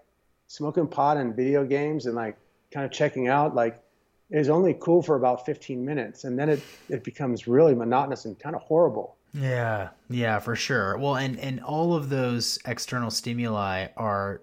[0.48, 2.36] smoking pot and video games and like
[2.70, 3.82] kind of checking out, like
[4.30, 6.24] is only cool for about 15 minutes.
[6.24, 9.16] And then it, it becomes really monotonous and kind of horrible.
[9.32, 10.98] Yeah, yeah, for sure.
[10.98, 14.40] Well, and and all of those external stimuli are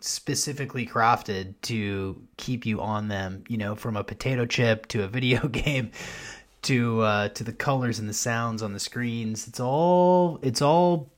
[0.00, 5.08] specifically crafted to keep you on them, you know, from a potato chip to a
[5.08, 5.90] video game
[6.62, 9.48] to uh, to the colors and the sounds on the screens.
[9.48, 11.10] It's all it's all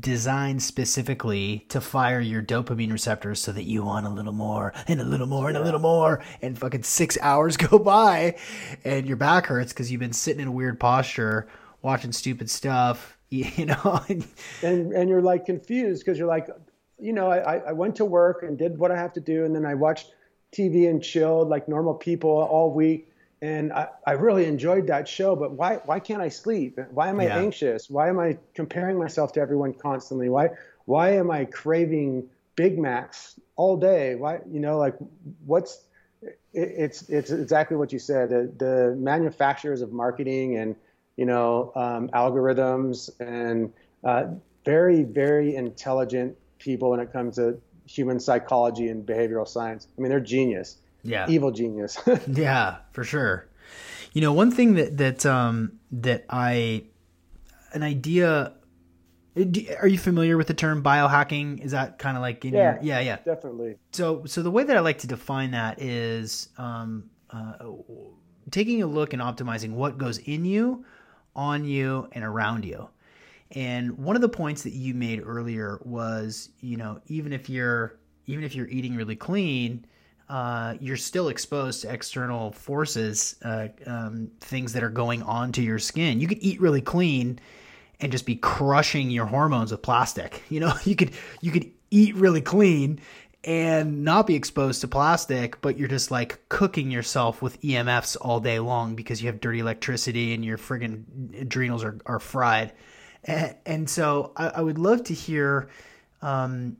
[0.00, 5.00] designed specifically to fire your dopamine receptors so that you want a little more and
[5.00, 6.22] a little more and a little more.
[6.40, 8.36] And fucking 6 hours go by
[8.84, 11.46] and your back hurts cuz you've been sitting in a weird posture
[11.82, 14.00] watching stupid stuff you know?
[14.62, 16.48] And and you're like confused because you're like
[16.98, 19.54] you know, I, I went to work and did what I have to do, and
[19.54, 20.14] then I watched
[20.52, 23.12] TV and chilled like normal people all week.
[23.42, 26.78] And I, I really enjoyed that show, but why why can't I sleep?
[26.90, 27.38] Why am I yeah.
[27.38, 27.90] anxious?
[27.90, 30.28] Why am I comparing myself to everyone constantly?
[30.30, 30.50] Why
[30.86, 34.14] why am I craving Big Macs all day?
[34.14, 34.96] Why you know like
[35.44, 35.82] what's
[36.22, 38.30] it, it's it's exactly what you said.
[38.30, 40.74] The, the manufacturers of marketing and
[41.16, 43.72] you know um, algorithms and
[44.02, 44.28] uh,
[44.64, 49.86] very very intelligent people when it comes to human psychology and behavioral science.
[49.96, 50.78] I mean, they're genius.
[51.06, 51.26] Yeah.
[51.28, 51.98] Evil genius.
[52.26, 53.48] yeah, for sure.
[54.12, 56.84] You know, one thing that that um that I
[57.72, 58.52] an idea
[59.80, 61.62] are you familiar with the term biohacking?
[61.62, 63.16] Is that kind of like in yeah, your yeah, yeah.
[63.24, 63.76] Definitely.
[63.92, 67.52] So so the way that I like to define that is um uh,
[68.50, 70.84] taking a look and optimizing what goes in you,
[71.34, 72.88] on you, and around you.
[73.52, 77.98] And one of the points that you made earlier was, you know, even if you're
[78.26, 79.84] even if you're eating really clean,
[80.28, 85.62] uh, you're still exposed to external forces, uh, um, things that are going on to
[85.62, 86.20] your skin.
[86.20, 87.38] You could eat really clean
[88.00, 90.42] and just be crushing your hormones with plastic.
[90.50, 93.00] You know, you could you could eat really clean
[93.44, 98.40] and not be exposed to plastic, but you're just like cooking yourself with EMFs all
[98.40, 102.72] day long because you have dirty electricity and your friggin' adrenals are, are fried.
[103.22, 105.68] And, and so I, I, would love to hear
[106.22, 106.76] um,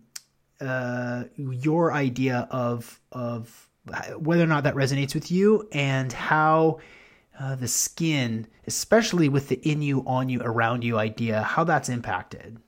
[0.61, 3.69] uh, your idea of of
[4.17, 6.81] whether or not that resonates with you and how
[7.39, 11.89] uh, the skin, especially with the in you, on you, around you idea, how that's
[11.89, 12.59] impacted.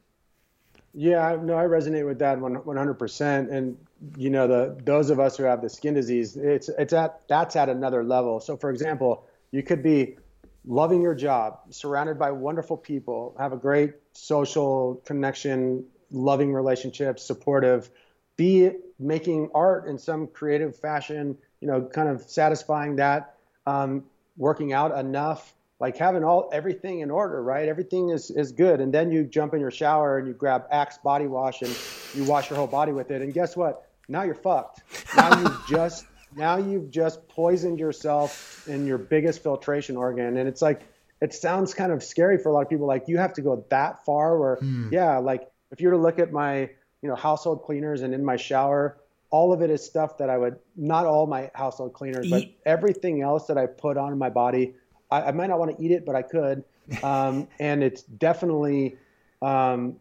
[0.95, 3.53] Yeah, no, I resonate with that 100%.
[3.53, 3.77] And
[4.17, 7.57] you know, the those of us who have the skin disease, it's it's at that's
[7.57, 8.41] at another level.
[8.41, 10.17] So, for example, you could be
[10.65, 17.91] loving your job, surrounded by wonderful people, have a great social connection, loving relationships, supportive,
[18.37, 23.35] be making art in some creative fashion, you know, kind of satisfying that,
[23.67, 24.05] um,
[24.37, 27.69] working out enough like having all everything in order, right?
[27.69, 30.99] Everything is is good, and then you jump in your shower and you grab Axe
[30.99, 31.77] body wash and
[32.15, 33.87] you wash your whole body with it, and guess what?
[34.09, 34.83] Now you're fucked.
[35.17, 40.63] Now you've just now you've just poisoned yourself in your biggest filtration organ, and it's
[40.63, 40.83] like
[41.21, 42.87] it sounds kind of scary for a lot of people.
[42.87, 44.89] Like you have to go that far, where hmm.
[44.93, 46.71] yeah, like if you were to look at my
[47.03, 48.99] you know household cleaners and in my shower
[49.31, 53.21] all of it is stuff that I would not all my household cleaners, but everything
[53.21, 54.75] else that I put on my body
[55.11, 56.65] I, I might not want to eat it, but I could.
[57.03, 58.97] Um, and it's definitely
[59.43, 59.97] um,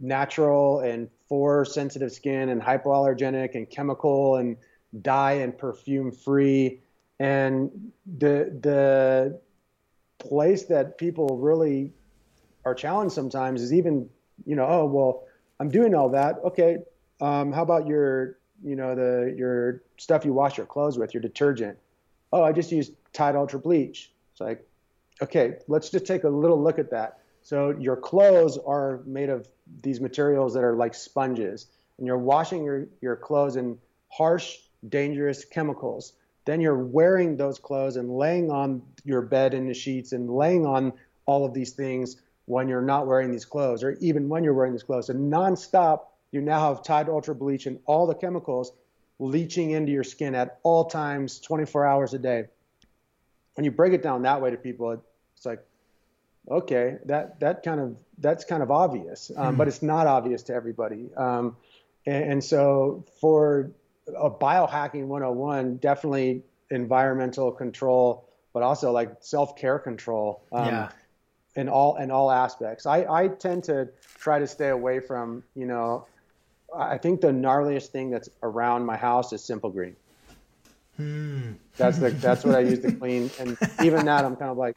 [0.00, 4.56] natural and for sensitive skin and hypoallergenic and chemical and
[5.02, 6.80] dye and perfume free.
[7.20, 9.40] And the the
[10.20, 11.92] place that people really
[12.64, 14.08] are challenged sometimes is even
[14.46, 15.24] you know oh well
[15.60, 16.78] I'm doing all that okay
[17.20, 21.20] um, how about your you know the your stuff you wash your clothes with your
[21.20, 21.78] detergent
[22.32, 24.66] oh I just use Tide Ultra Bleach it's like,
[25.22, 27.18] okay, let's just take a little look at that.
[27.42, 29.48] So your clothes are made of
[29.82, 31.66] these materials that are like sponges,
[31.98, 33.78] and you're washing your, your clothes in
[34.08, 36.14] harsh, dangerous chemicals.
[36.44, 40.66] Then you're wearing those clothes and laying on your bed in the sheets and laying
[40.66, 40.92] on
[41.26, 42.20] all of these things
[42.52, 45.08] when you're not wearing these clothes, or even when you're wearing these clothes.
[45.08, 46.00] And nonstop,
[46.30, 48.72] you now have Tide Ultra Bleach and all the chemicals
[49.18, 52.44] leaching into your skin at all times, 24 hours a day
[53.54, 55.02] when you break it down that way to people,
[55.36, 55.64] it's like,
[56.50, 59.56] okay, that that kind of that's kind of obvious, um, mm-hmm.
[59.56, 61.10] but it's not obvious to everybody.
[61.16, 61.56] Um,
[62.06, 63.70] and, and, so for
[64.16, 70.42] a biohacking 101, definitely environmental control, but also like self care control.
[70.50, 70.88] Um, yeah.
[71.54, 73.88] In all in all aspects, I, I tend to
[74.18, 76.06] try to stay away from you know,
[76.74, 79.96] I think the gnarliest thing that's around my house is Simple Green.
[80.96, 81.52] Hmm.
[81.76, 84.76] That's the that's what I use to clean, and even that I'm kind of like,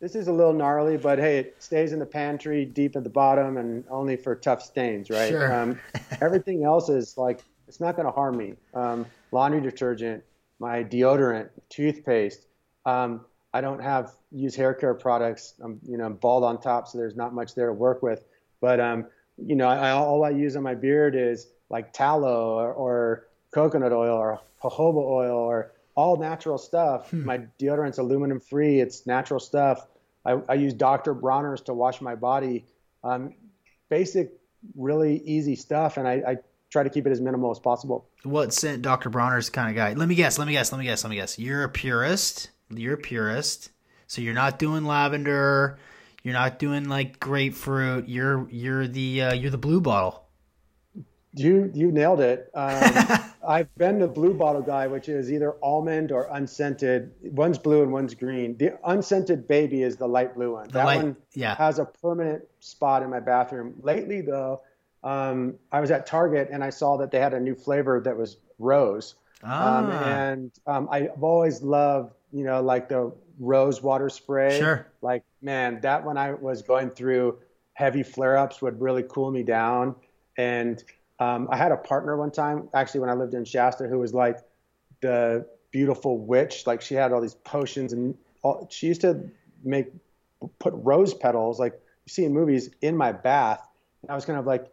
[0.00, 3.10] this is a little gnarly, but hey, it stays in the pantry deep at the
[3.10, 5.28] bottom and only for tough stains, right?
[5.28, 5.52] Sure.
[5.54, 5.78] Um,
[6.22, 8.54] everything else is like it's not going to harm me.
[8.74, 10.24] Um, laundry detergent,
[10.58, 12.46] my deodorant, toothpaste.
[12.84, 15.54] Um, I don't have use hair care products.
[15.62, 18.24] I'm you know I'm bald on top, so there's not much there to work with.
[18.60, 22.72] But um, you know, I, all I use on my beard is like tallow or,
[22.72, 27.10] or coconut oil or jojoba oil or all natural stuff.
[27.10, 27.24] Hmm.
[27.24, 28.80] My deodorant's aluminum free.
[28.80, 29.86] It's natural stuff.
[30.24, 31.14] I, I use Dr.
[31.14, 32.66] Bronner's to wash my body.
[33.02, 33.34] Um,
[33.88, 34.32] basic,
[34.76, 36.36] really easy stuff, and I, I
[36.68, 38.06] try to keep it as minimal as possible.
[38.22, 39.08] What scent Dr.
[39.08, 39.94] Bronner's kind of guy?
[39.94, 40.38] Let me guess.
[40.38, 40.72] Let me guess.
[40.72, 41.02] Let me guess.
[41.04, 41.38] Let me guess.
[41.38, 42.50] You're a purist.
[42.70, 43.70] You're a purist.
[44.06, 45.78] So you're not doing lavender.
[46.22, 48.08] You're not doing like grapefruit.
[48.08, 50.24] You're you're the uh, you're the blue bottle.
[51.34, 52.50] You you nailed it.
[52.54, 57.12] Um, I've been the blue bottle guy, which is either almond or unscented.
[57.22, 58.56] One's blue and one's green.
[58.56, 60.66] The unscented baby is the light blue one.
[60.68, 61.54] The that light, one yeah.
[61.56, 63.74] has a permanent spot in my bathroom.
[63.82, 64.60] Lately, though,
[65.02, 68.16] um, I was at Target and I saw that they had a new flavor that
[68.16, 69.14] was rose.
[69.42, 69.78] Um, ah.
[69.78, 74.58] Um, and um, I've always loved, you know, like the rose water spray.
[74.58, 74.86] Sure.
[75.02, 77.38] Like, man, that when I was going through
[77.72, 79.96] heavy flare ups would really cool me down.
[80.36, 80.82] And
[81.18, 84.14] um, I had a partner one time, actually, when I lived in Shasta, who was
[84.14, 84.38] like
[85.00, 86.66] the beautiful witch.
[86.66, 89.30] Like she had all these potions, and all, she used to
[89.64, 89.88] make
[90.58, 91.74] put rose petals, like
[92.06, 93.66] you see in movies, in my bath.
[94.02, 94.70] And I was kind of like,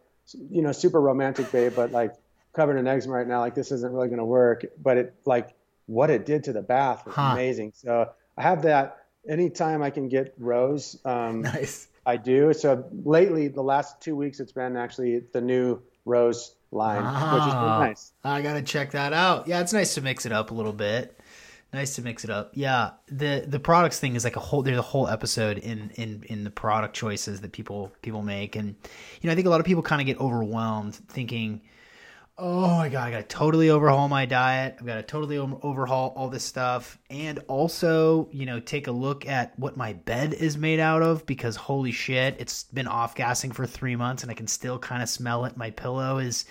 [0.50, 2.14] you know, super romantic, babe, but like
[2.54, 3.40] covered in eczema right now.
[3.40, 4.64] Like this isn't really going to work.
[4.82, 5.54] But it like
[5.88, 7.30] what it did to the bath was huh.
[7.32, 7.72] amazing.
[7.74, 10.96] So I have that anytime I can get rose.
[11.04, 11.88] Um, nice.
[12.06, 12.52] I do.
[12.54, 17.54] So lately, the last two weeks, it's been actually the new rose line, which is
[17.54, 18.12] nice.
[18.22, 19.48] I gotta check that out.
[19.48, 21.18] Yeah, it's nice to mix it up a little bit.
[21.72, 22.52] Nice to mix it up.
[22.54, 24.62] Yeah, the the products thing is like a whole.
[24.62, 28.74] There's a whole episode in in in the product choices that people people make, and
[29.20, 31.60] you know I think a lot of people kind of get overwhelmed thinking
[32.38, 34.76] oh my god, I got to totally overhaul my diet.
[34.78, 39.26] I've got to totally overhaul all this stuff, and also, you know, take a look
[39.26, 43.50] at what my bed is made out of because holy shit, it's been off gassing
[43.50, 45.56] for three months, and I can still kind of smell it.
[45.56, 46.44] My pillow is,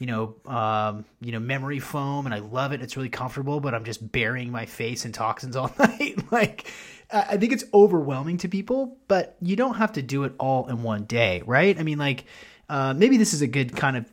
[0.00, 2.82] you know, um, you know, memory foam, and I love it.
[2.82, 6.32] It's really comfortable, but I'm just burying my face in toxins all night.
[6.32, 6.66] like,
[7.12, 10.82] I think it's overwhelming to people, but you don't have to do it all in
[10.82, 11.78] one day, right?
[11.78, 12.24] I mean, like.
[12.70, 14.04] Uh, maybe this is a good kind of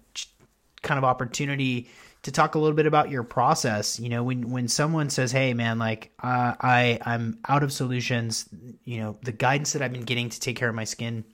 [0.85, 1.89] kind of opportunity
[2.23, 3.99] to talk a little bit about your process.
[3.99, 8.47] You know, when when someone says, "Hey, man, like uh, I I'm out of solutions,"
[8.85, 11.25] you know, the guidance that I've been getting to take care of my skin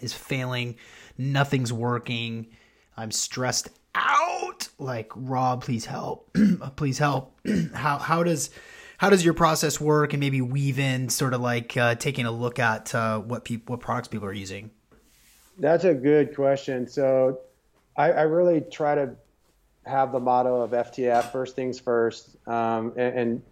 [0.00, 0.76] is failing.
[1.18, 2.48] Nothing's working.
[2.96, 4.68] I'm stressed out.
[4.78, 6.30] Like Rob, please help.
[6.76, 7.38] please help.
[7.74, 8.50] how how does
[8.98, 12.32] how does your process work and maybe weave in sort of like uh, taking a
[12.32, 14.70] look at uh, what people what products people are using
[15.58, 17.40] that's a good question so
[17.98, 19.10] I, I really try to
[19.84, 23.42] have the motto of ftf first things first um, and, and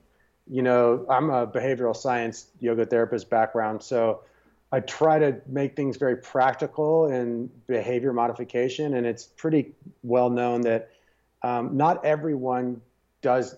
[0.49, 4.23] you know i'm a behavioral science yoga therapist background so
[4.73, 9.73] I try to make things very practical in behavior modification, and it's pretty
[10.03, 10.91] well known that
[11.43, 12.81] um, not everyone
[13.23, 13.55] does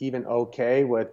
[0.00, 1.08] even okay with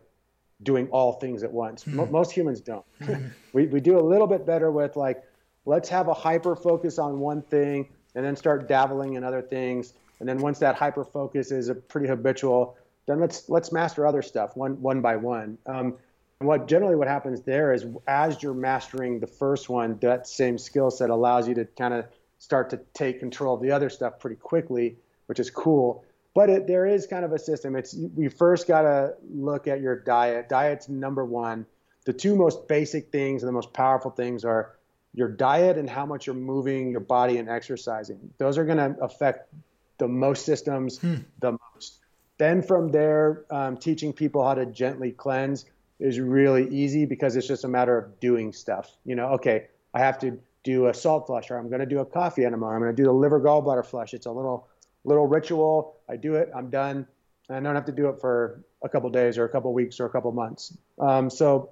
[0.63, 1.85] doing all things at once.
[1.85, 2.11] Mm-hmm.
[2.11, 2.85] most humans don't.
[3.01, 3.27] Mm-hmm.
[3.53, 5.23] we, we do a little bit better with like,
[5.65, 9.93] let's have a hyper focus on one thing and then start dabbling in other things.
[10.19, 14.21] And then once that hyper focus is a pretty habitual, then let's let's master other
[14.21, 15.57] stuff one one by one.
[15.65, 15.95] Um,
[16.39, 20.91] what generally what happens there is as you're mastering the first one, that same skill
[20.91, 22.05] set allows you to kind of
[22.39, 24.97] start to take control of the other stuff pretty quickly,
[25.27, 26.03] which is cool.
[26.33, 27.75] But it, there is kind of a system.
[27.75, 30.49] It's we first got to look at your diet.
[30.49, 31.65] Diet's number one.
[32.05, 34.75] The two most basic things and the most powerful things are
[35.13, 38.33] your diet and how much you're moving your body and exercising.
[38.37, 39.53] Those are going to affect
[39.97, 41.15] the most systems hmm.
[41.39, 41.99] the most.
[42.37, 45.65] Then from there, um, teaching people how to gently cleanse
[45.99, 48.97] is really easy because it's just a matter of doing stuff.
[49.05, 51.99] You know, okay, I have to do a salt flush or I'm going to do
[51.99, 52.67] a coffee enema.
[52.67, 54.13] I'm going to do the liver gallbladder flush.
[54.13, 54.67] It's a little
[55.03, 55.97] little ritual.
[56.09, 56.49] I do it.
[56.55, 57.07] I'm done.
[57.49, 59.99] And I don't have to do it for a couple days or a couple weeks
[59.99, 60.75] or a couple months.
[60.99, 61.71] Um, so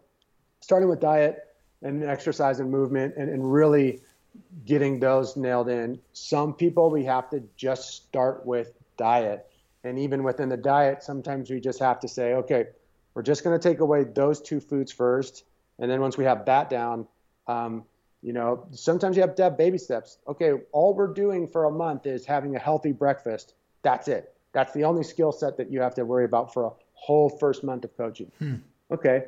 [0.61, 1.48] starting with diet
[1.81, 4.01] and exercise and movement and, and really
[4.65, 5.99] getting those nailed in.
[6.13, 9.47] Some people we have to just start with diet.
[9.83, 12.65] And even within the diet, sometimes we just have to say, okay,
[13.13, 15.45] we're just going to take away those two foods first,
[15.79, 17.07] and then once we have that down,
[17.47, 17.83] um,
[18.21, 20.17] you know, sometimes you have to have baby steps.
[20.27, 23.55] Okay, all we're doing for a month is having a healthy breakfast.
[23.81, 24.33] That's it.
[24.51, 27.63] That's the only skill set that you have to worry about for a whole first
[27.63, 28.31] month of coaching.
[28.39, 28.55] Hmm.
[28.91, 29.25] Okay,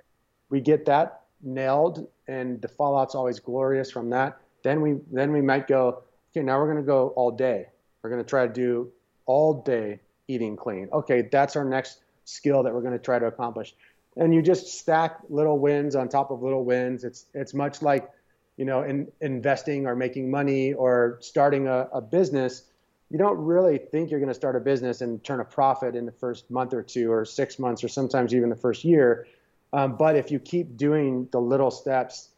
[0.49, 4.39] we get that nailed, and the fallout's always glorious from that.
[4.63, 6.03] Then we then we might go.
[6.31, 7.67] Okay, now we're to go all day.
[8.01, 8.91] We're to try to do
[9.25, 10.87] all day eating clean.
[10.93, 13.75] Okay, that's our next skill that we're to try to accomplish.
[14.15, 17.03] And you just stack little wins on top of little wins.
[17.03, 18.09] It's it's much like,
[18.57, 22.63] you know, in investing or making money or starting a, a business.
[23.09, 26.13] You don't really think you're to start a business and turn a profit in the
[26.13, 29.27] first month or two or six months or sometimes even the first year.
[29.73, 32.29] Um, but if you keep doing the little steps,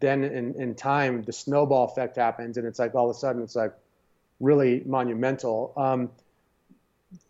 [0.00, 3.42] then in, in time the snowball effect happens, and it's like all of a sudden
[3.42, 3.72] it's like
[4.40, 5.72] really monumental.
[5.76, 6.10] Um,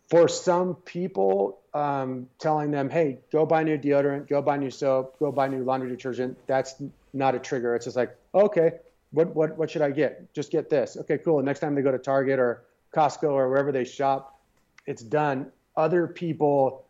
[0.09, 5.19] for some people, um, telling them, hey, go buy new deodorant, go buy new soap,
[5.19, 6.75] go buy new laundry detergent, that's
[7.13, 7.75] not a trigger.
[7.75, 8.73] It's just like, okay,
[9.11, 10.33] what, what, what should I get?
[10.33, 10.97] Just get this.
[11.01, 11.39] Okay, cool.
[11.39, 14.39] And next time they go to Target or Costco or wherever they shop,
[14.85, 15.51] it's done.
[15.77, 16.85] Other people,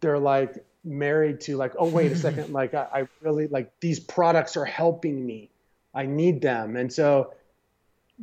[0.00, 2.52] they're like married to like, oh, wait a second.
[2.52, 5.50] like, I, I really like these products are helping me.
[5.94, 6.76] I need them.
[6.76, 7.34] And so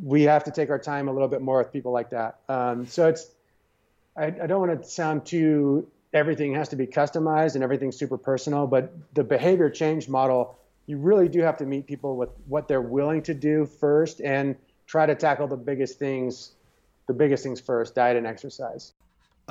[0.01, 2.39] we have to take our time a little bit more with people like that.
[2.49, 3.27] Um, so it's,
[4.15, 8.17] I, I don't want to sound too everything has to be customized and everything's super
[8.17, 12.67] personal, but the behavior change model, you really do have to meet people with what
[12.67, 14.55] they're willing to do first and
[14.87, 16.51] try to tackle the biggest things,
[17.07, 18.93] the biggest things first, diet and exercise.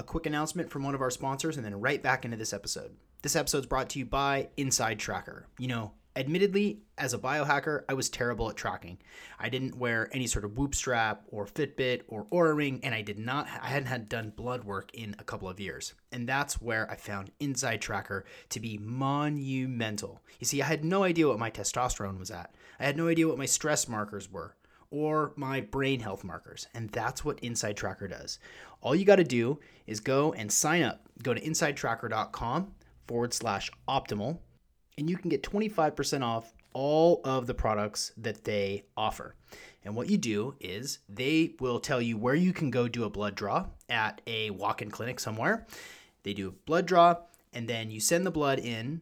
[0.01, 2.97] A quick announcement from one of our sponsors and then right back into this episode.
[3.21, 5.47] This episode is brought to you by Inside Tracker.
[5.59, 8.97] You know, Admittedly, as a biohacker, I was terrible at tracking.
[9.39, 13.03] I didn't wear any sort of Whoop strap or Fitbit or Oura ring, and I
[13.03, 13.47] did not.
[13.61, 16.97] I hadn't had done blood work in a couple of years, and that's where I
[16.97, 20.23] found Inside Tracker to be monumental.
[20.39, 22.55] You see, I had no idea what my testosterone was at.
[22.81, 24.57] I had no idea what my stress markers were
[24.91, 28.39] or my brain health markers, and that's what Inside Tracker does.
[28.81, 31.09] All you got to do is go and sign up.
[31.23, 32.73] Go to insidetracker.com
[33.07, 34.39] forward slash optimal
[35.01, 39.35] and you can get 25% off all of the products that they offer.
[39.85, 43.11] And what you do is they will tell you where you can go do a
[43.11, 45.67] blood draw at a walk in clinic somewhere.
[46.23, 47.17] They do a blood draw,
[47.53, 49.01] and then you send the blood in,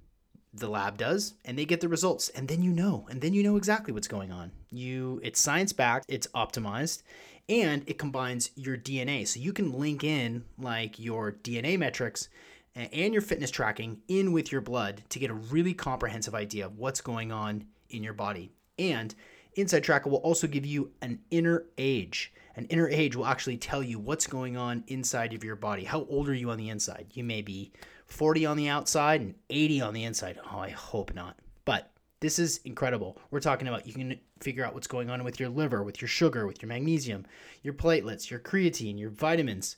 [0.59, 2.29] the lab does, and they get the results.
[2.31, 4.53] And then you know, and then you know exactly what's going on.
[4.71, 7.03] You it's science backed, it's optimized,
[7.49, 9.27] and it combines your DNA.
[9.27, 12.29] So you can link in like your DNA metrics
[12.75, 16.79] and your fitness tracking in with your blood to get a really comprehensive idea of
[16.79, 18.53] what's going on in your body.
[18.79, 19.15] And
[19.59, 22.33] Inside Tracker will also give you an inner age.
[22.55, 25.83] An inner age will actually tell you what's going on inside of your body.
[25.83, 27.07] How old are you on the inside?
[27.15, 27.73] You may be
[28.09, 30.39] 40 on the outside and 80 on the inside.
[30.53, 31.39] Oh, I hope not.
[31.65, 31.91] But
[32.21, 33.19] this is incredible.
[33.31, 36.09] We're talking about you can figure out what's going on with your liver, with your
[36.09, 37.27] sugar, with your magnesium,
[37.63, 39.77] your platelets, your creatine, your vitamins,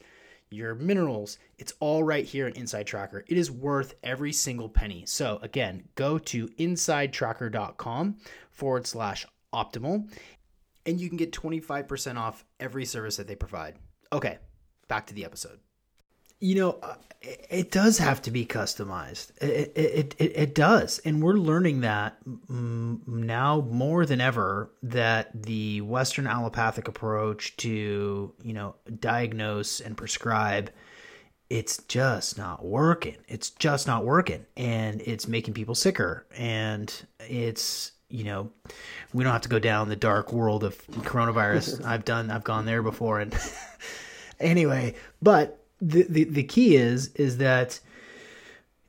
[0.51, 1.39] your minerals.
[1.59, 3.25] It's all right here in Inside Tracker.
[3.27, 5.05] It is worth every single penny.
[5.07, 8.17] So, again, go to insidetracker.com
[8.51, 10.09] forward slash optimal
[10.87, 13.77] and you can get 25% off every service that they provide.
[14.13, 14.39] Okay,
[14.89, 15.61] back to the episode.
[16.41, 19.31] You know, uh, it, it does have to be customized.
[19.43, 20.99] It, it, it, it does.
[21.05, 22.17] And we're learning that
[22.49, 30.71] now more than ever that the Western allopathic approach to, you know, diagnose and prescribe
[31.51, 33.17] it's just not working.
[33.27, 34.47] It's just not working.
[34.57, 36.25] And it's making people sicker.
[36.37, 38.51] And it's you know,
[39.13, 41.85] we don't have to go down the dark world of coronavirus.
[41.87, 43.33] I've done, I've gone there before, and
[44.41, 47.81] anyway, but the, the the key is is that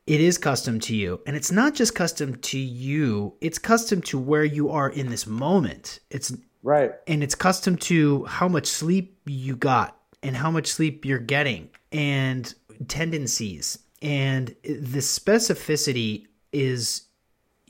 [0.07, 4.19] it is custom to you, and it's not just custom to you; it's custom to
[4.19, 5.99] where you are in this moment.
[6.09, 6.33] It's
[6.63, 11.19] right, and it's custom to how much sleep you got and how much sleep you're
[11.19, 12.53] getting, and
[12.87, 17.03] tendencies, and the specificity is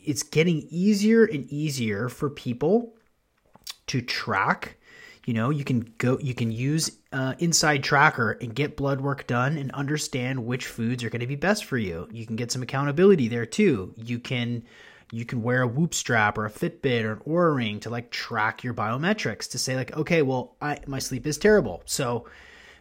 [0.03, 2.95] it's getting easier and easier for people
[3.88, 4.78] to track
[5.26, 9.28] you know you can go you can use uh, inside tracker and get blood work
[9.28, 12.07] done and understand which foods are going to be best for you.
[12.11, 13.93] You can get some accountability there too.
[13.97, 14.63] You can
[15.11, 18.11] you can wear a whoop strap or a fitbit or an Oura ring to like
[18.11, 21.84] track your biometrics to say like okay well i my sleep is terrible.
[21.86, 22.28] So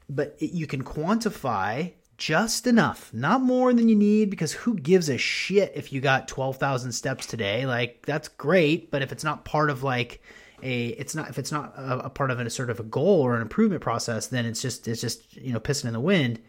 [0.09, 5.09] but it, you can quantify just enough, not more than you need, because who gives
[5.09, 7.65] a shit if you got 12,000 steps today?
[7.65, 10.23] Like, that's great, but if it's not part of like
[10.63, 13.21] a, it's not, if it's not a, a part of a sort of a goal
[13.21, 16.41] or an improvement process, then it's just, it's just, you know, pissing in the wind.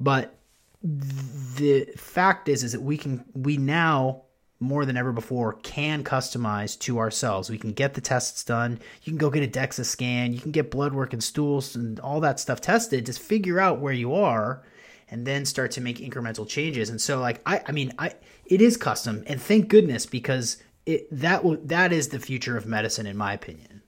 [0.00, 0.38] But
[0.82, 4.22] the fact is, is that we can, we now
[4.60, 7.48] more than ever before can customize to ourselves.
[7.48, 8.80] We can get the tests done.
[9.02, 10.32] You can go get a DEXA scan.
[10.32, 13.06] You can get blood work and stools and all that stuff tested.
[13.06, 14.64] Just figure out where you are
[15.10, 16.90] and then start to make incremental changes.
[16.90, 18.14] And so like I I mean I
[18.46, 22.66] it is custom and thank goodness because it that will that is the future of
[22.66, 23.82] medicine in my opinion.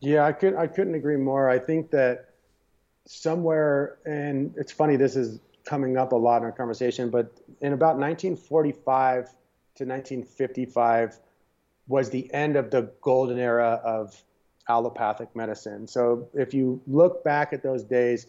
[0.00, 1.50] Yeah, I could I couldn't agree more.
[1.50, 2.30] I think that
[3.04, 7.72] somewhere and it's funny this is coming up a lot in our conversation, but in
[7.72, 11.18] about 1945 to 1955
[11.88, 14.22] was the end of the golden era of
[14.68, 15.86] allopathic medicine.
[15.88, 18.28] So if you look back at those days,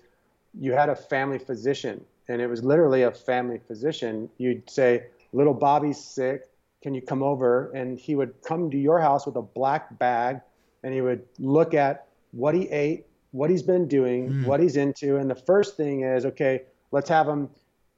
[0.59, 4.29] you had a family physician, and it was literally a family physician.
[4.37, 6.49] You'd say, "Little Bobby's sick.
[6.85, 10.41] Can you come over?" And he would come to your house with a black bag,
[10.83, 14.45] and he would look at what he ate, what he's been doing, mm.
[14.45, 16.61] what he's into, and the first thing is, okay,
[16.91, 17.49] let's have him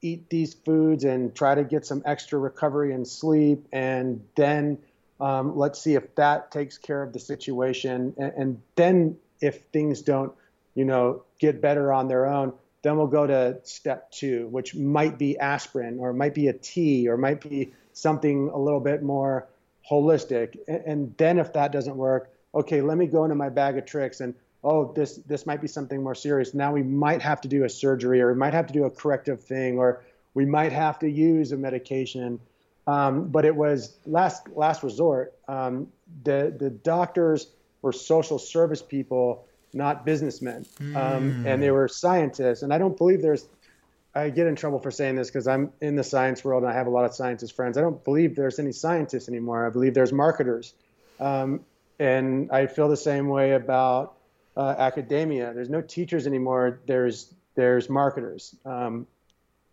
[0.01, 4.77] eat these foods and try to get some extra recovery and sleep, and then
[5.19, 10.01] um, let's see if that takes care of the situation, and, and then if things
[10.01, 10.31] don't
[10.77, 15.17] you know, get better on their own, then we'll go to step two, which might
[15.17, 19.47] be aspirin or might be a tea or might be something a little bit more
[19.89, 20.57] holistic.
[20.67, 24.21] And, then if that doesn't work, okay, let me go into my bag of tricks
[24.21, 24.33] and
[24.63, 26.53] oh, this this might be something more serious.
[26.53, 28.89] Now we might have to do a surgery or we might have to do a
[28.89, 32.39] corrective thing or we might have to use a medication.
[32.85, 35.33] Um, but it was last last resort.
[35.47, 35.87] Um,
[36.23, 37.47] the the doctors
[37.81, 40.65] were social service people not businessmen.
[40.79, 40.95] Mm.
[40.95, 41.73] Um, and they hmm.
[41.73, 42.63] were scientists.
[42.63, 43.45] And I don't believe there's,
[44.17, 46.75] I get in trouble for saying this because I'm in the science world and I
[46.75, 47.77] have a lot of scientist friends.
[47.77, 49.67] I don't believe there's any scientists anymore.
[49.67, 50.73] I believe there's marketers.
[51.19, 51.61] Um,
[51.99, 54.15] and I feel the same way about
[54.55, 55.53] uh, academia.
[55.53, 56.79] There's no teachers anymore.
[56.87, 58.55] There's there's marketers.
[58.65, 59.07] Um,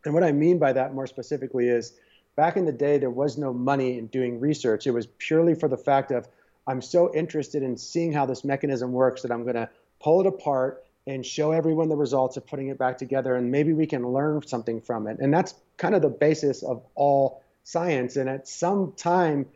[0.05, 1.95] and what I mean by that more specifically is
[2.37, 4.87] back in the day, there was no money in doing research.
[4.87, 6.29] It was purely for the fact of
[6.67, 9.69] I'm so interested in seeing how this mechanism works that I'm going to
[10.01, 13.73] pull it apart and show everyone the results of putting it back together and maybe
[13.73, 15.19] we can learn something from it.
[15.21, 18.17] And that's kind of the basis of all science.
[18.17, 19.47] And at some time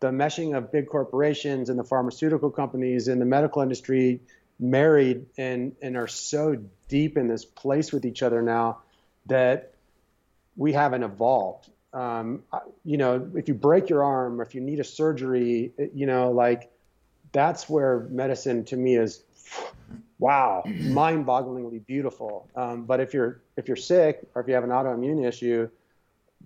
[0.00, 4.20] the meshing of big corporations and the pharmaceutical companies and the medical industry
[4.58, 6.56] married and and are so
[6.88, 8.78] deep in this place with each other now
[9.26, 9.74] that
[10.56, 11.70] we haven't evolved.
[11.92, 12.42] Um,
[12.84, 16.30] you know if you break your arm or if you need a surgery you know
[16.30, 16.70] like
[17.32, 19.22] that's where medicine to me is
[20.18, 22.48] wow, mind-bogglingly beautiful.
[22.56, 25.68] Um, but if you're if you're sick or if you have an autoimmune issue,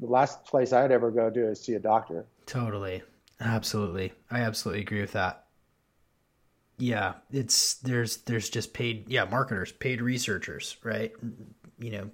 [0.01, 2.27] the last place I'd ever go to is see a doctor.
[2.47, 3.03] Totally,
[3.41, 5.45] absolutely, I absolutely agree with that.
[6.79, 11.13] Yeah, it's there's there's just paid yeah marketers, paid researchers, right?
[11.79, 12.11] You know,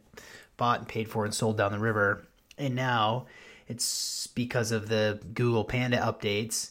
[0.57, 2.26] bought and paid for and sold down the river,
[2.59, 3.26] and now
[3.68, 6.70] it's because of the Google Panda updates,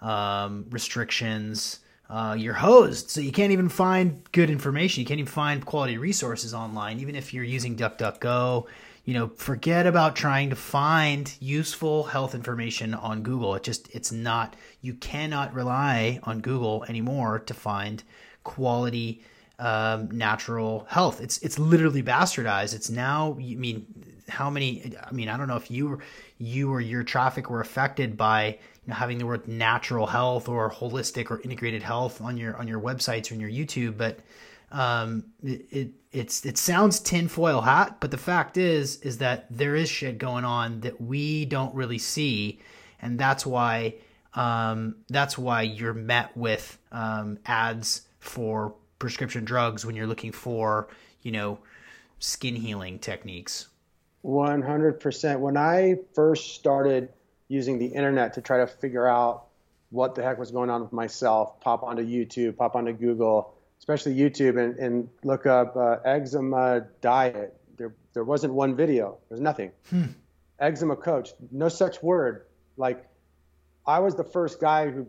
[0.00, 3.10] um, restrictions uh, you're hosed.
[3.10, 5.00] So you can't even find good information.
[5.00, 8.66] You can't even find quality resources online, even if you're using DuckDuckGo.
[9.04, 13.54] You know, forget about trying to find useful health information on Google.
[13.54, 18.02] It just, it's not, you cannot rely on Google anymore to find
[18.42, 19.22] quality
[19.58, 21.20] um, natural health.
[21.20, 22.74] It's it's literally bastardized.
[22.74, 23.32] It's now.
[23.40, 23.86] I mean,
[24.28, 24.94] how many?
[25.02, 26.00] I mean, I don't know if you
[26.38, 28.58] you or your traffic were affected by
[28.88, 33.30] having the word natural health or holistic or integrated health on your on your websites
[33.30, 34.20] or in your YouTube, but
[34.72, 39.74] um, it, it it's it sounds tinfoil hat, but the fact is is that there
[39.74, 42.60] is shit going on that we don't really see,
[43.00, 43.94] and that's why
[44.34, 50.88] um, that's why you're met with um, ads for prescription drugs when you're looking for,
[51.22, 51.58] you know,
[52.18, 53.68] skin healing techniques.
[54.24, 55.38] 100%.
[55.38, 57.10] When I first started
[57.48, 59.44] using the internet to try to figure out
[59.90, 64.16] what the heck was going on with myself, pop onto YouTube, pop onto Google, especially
[64.16, 67.54] YouTube, and, and look up uh, eczema diet.
[67.76, 69.18] There, there wasn't one video.
[69.28, 69.70] There's nothing.
[69.90, 70.06] Hmm.
[70.58, 71.30] Eczema coach.
[71.52, 72.46] No such word.
[72.76, 73.06] Like,
[73.86, 75.06] I was the first guy who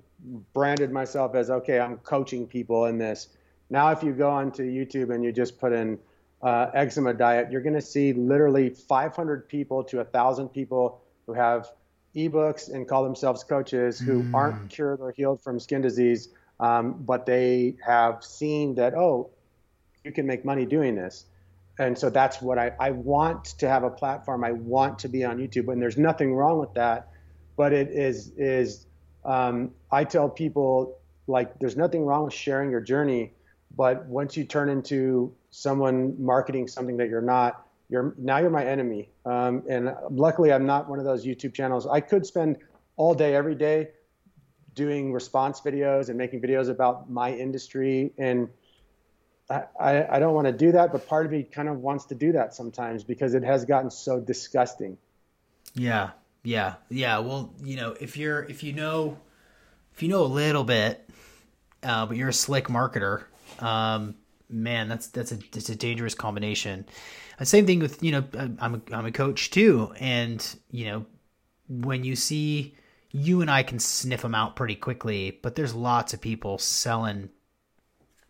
[0.53, 3.29] branded myself as okay, I'm coaching people in this.
[3.69, 5.99] Now, if you go onto YouTube and you just put in
[6.41, 11.69] uh, eczema diet, you're going to see literally 500 people to 1,000 people who have
[12.15, 14.33] ebooks and call themselves coaches who mm.
[14.33, 16.29] aren't cured or healed from skin disease,
[16.59, 19.29] um, but they have seen that, oh,
[20.03, 21.25] you can make money doing this.
[21.79, 24.43] And so that's what I, I want to have a platform.
[24.43, 27.09] I want to be on YouTube, and there's nothing wrong with that.
[27.55, 28.87] But it is is
[29.23, 30.97] um, I tell people
[31.27, 33.33] like there's nothing wrong with sharing your journey,
[33.75, 38.65] but once you turn into someone marketing something that you're not, you're now you're my
[38.65, 39.09] enemy.
[39.25, 41.87] Um, and luckily, I'm not one of those YouTube channels.
[41.87, 42.57] I could spend
[42.95, 43.89] all day, every day,
[44.73, 48.11] doing response videos and making videos about my industry.
[48.17, 48.49] And
[49.49, 52.15] I, I, don't want to do that, but part of me kind of wants to
[52.15, 54.97] do that sometimes because it has gotten so disgusting.
[55.73, 56.11] Yeah,
[56.43, 57.19] yeah, yeah.
[57.19, 59.17] Well, you know, if you're if you know
[59.93, 61.09] if you know a little bit,
[61.81, 63.23] uh, but you're a slick marketer,
[63.59, 64.15] um,
[64.49, 66.85] man, that's that's a it's a dangerous combination.
[67.37, 68.23] The same thing with you know
[68.59, 71.05] I'm a, I'm a coach too, and you know
[71.69, 72.75] when you see
[73.11, 77.29] you and I can sniff them out pretty quickly, but there's lots of people selling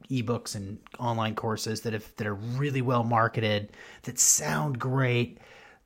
[0.09, 3.71] ebooks and online courses that have that are really well marketed
[4.03, 5.37] that sound great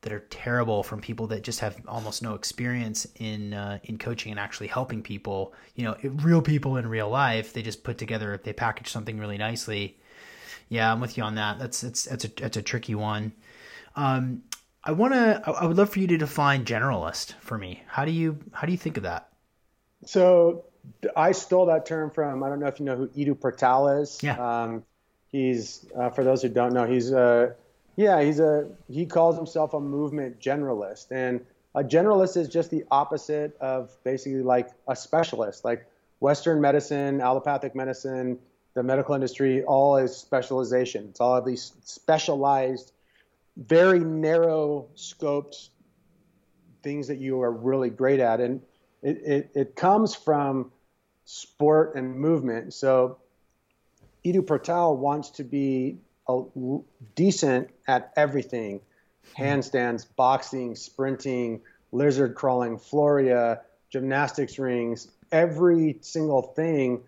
[0.01, 4.31] that are terrible from people that just have almost no experience in uh, in coaching
[4.31, 5.53] and actually helping people.
[5.75, 7.53] You know, real people in real life.
[7.53, 9.99] They just put together, they package something really nicely.
[10.71, 11.59] Yeah, I'm with you on that.
[11.59, 13.33] That's it's that's a that's a tricky one.
[13.97, 14.43] Um,
[14.85, 15.41] I want to.
[15.45, 17.83] I would love for you to define generalist for me.
[17.87, 19.27] How do you how do you think of that?
[20.05, 20.63] So
[21.13, 22.41] I stole that term from.
[22.41, 24.23] I don't know if you know who Ido Portal is.
[24.23, 24.37] Yeah.
[24.37, 24.85] Um,
[25.29, 27.53] he's uh, for those who don't know, he's a
[27.97, 31.45] yeah, he's a he calls himself a movement generalist, and
[31.75, 35.65] a generalist is just the opposite of basically like a specialist.
[35.65, 35.85] Like
[36.21, 38.39] Western medicine, allopathic medicine,
[38.73, 41.07] the medical industry, all is specialization.
[41.09, 42.93] It's all of these specialized,
[43.57, 45.69] very narrow scoped
[46.83, 48.61] things that you are really great at, and
[49.01, 50.71] it, it, it comes from
[51.25, 52.73] sport and movement.
[52.73, 53.17] So
[54.23, 55.97] Ido Portal wants to be
[56.27, 56.43] a,
[57.15, 58.81] decent at everything
[59.37, 61.61] handstands, boxing, sprinting,
[61.91, 63.59] lizard crawling, floreio,
[63.89, 67.01] gymnastics rings, every single thing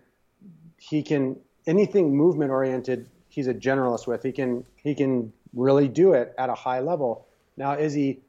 [0.78, 1.36] he can
[1.66, 6.48] anything movement oriented he's a generalist with he can he can really do it at
[6.48, 8.20] a high level now is he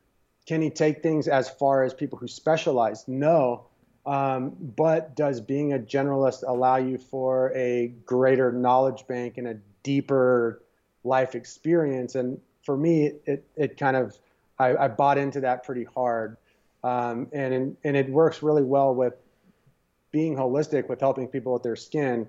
[0.45, 3.65] can he take things as far as people who specialize no
[4.05, 9.57] um, but does being a generalist allow you for a greater knowledge bank and a
[9.81, 10.61] deeper
[11.03, 12.15] life experience.
[12.15, 14.15] And for me, it, it kind of,
[14.59, 16.37] I, I bought into that pretty hard.
[16.83, 19.15] Um, and, and it works really well with
[20.11, 22.27] being holistic with helping people with their skin.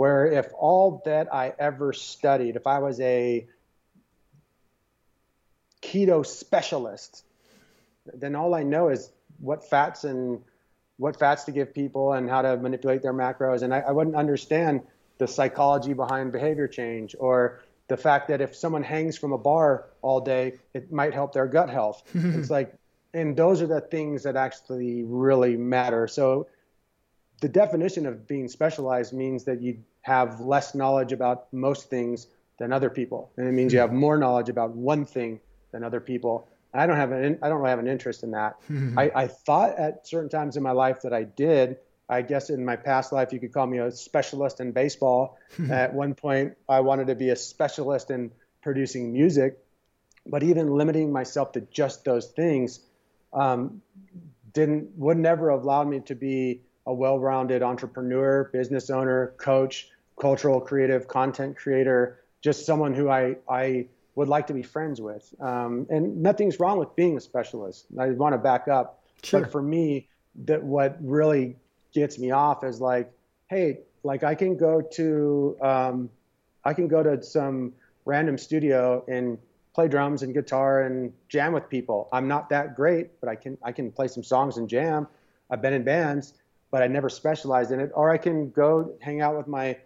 [0.00, 3.46] Where if all that I ever studied, if I was a
[5.82, 7.22] keto specialist,
[8.06, 10.40] then all I know is what fats and
[10.96, 13.60] what fats to give people and how to manipulate their macros.
[13.60, 14.80] And I, I wouldn't understand
[15.18, 19.84] the psychology behind behavior change or the fact that if someone hangs from a bar
[20.00, 22.02] all day, it might help their gut health.
[22.14, 22.72] it's like,
[23.12, 26.08] and those are the things that actually really matter.
[26.08, 26.46] So
[27.42, 32.26] the definition of being specialized means that you have less knowledge about most things
[32.58, 35.40] than other people, and it means you have more knowledge about one thing
[35.72, 36.48] than other people.
[36.72, 38.56] I don't have an I don't really have an interest in that.
[38.98, 41.78] I, I thought at certain times in my life that I did.
[42.08, 45.38] I guess in my past life, you could call me a specialist in baseball.
[45.70, 48.32] At one point, I wanted to be a specialist in
[48.62, 49.58] producing music,
[50.26, 52.80] but even limiting myself to just those things
[53.32, 53.82] um,
[54.52, 59.88] didn't would never have allowed me to be a well-rounded entrepreneur, business owner, coach,
[60.20, 63.86] cultural creative, content creator, just someone who I I
[64.16, 65.32] would like to be friends with.
[65.40, 67.86] Um, and nothing's wrong with being a specialist.
[67.98, 69.42] I want to back up, sure.
[69.42, 70.08] but for me,
[70.46, 71.56] that what really
[71.94, 73.10] gets me off is like,
[73.48, 76.10] hey, like I can go to um,
[76.64, 77.72] I can go to some
[78.04, 79.38] random studio and
[79.74, 82.08] play drums and guitar and jam with people.
[82.12, 85.06] I'm not that great, but I can I can play some songs and jam.
[85.50, 86.34] I've been in bands,
[86.70, 87.90] but I never specialized in it.
[87.94, 89.78] Or I can go hang out with my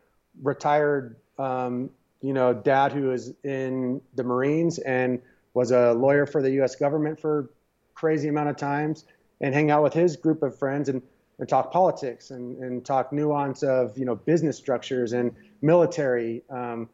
[0.43, 5.21] retired um, you know dad who is in the Marines and
[5.53, 6.77] was a lawyer for the U.S.
[6.77, 7.51] government for
[7.95, 9.05] crazy amount of times,
[9.41, 11.03] and hang out with his group of friends and
[11.39, 16.43] and talk politics and, and talk nuance of you know business structures and military.
[16.51, 16.89] Um,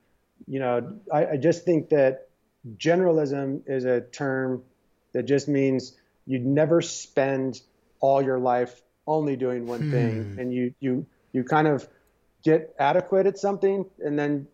[0.47, 2.28] you know, I, I, just think that
[2.78, 4.62] generalism is a term
[5.12, 5.95] that just means
[6.26, 7.61] you'd never spend
[8.01, 8.80] all your life
[9.11, 9.90] only doing one hmm.
[9.90, 11.88] thing, and you you you kind of
[12.42, 14.46] get adequate at something, and then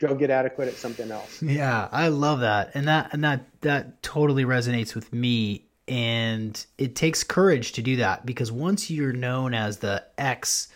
[0.00, 1.42] go get adequate at something else.
[1.42, 6.96] Yeah, I love that, and that and that that totally resonates with me and it
[6.96, 10.68] takes courage to do that because once you're known as the X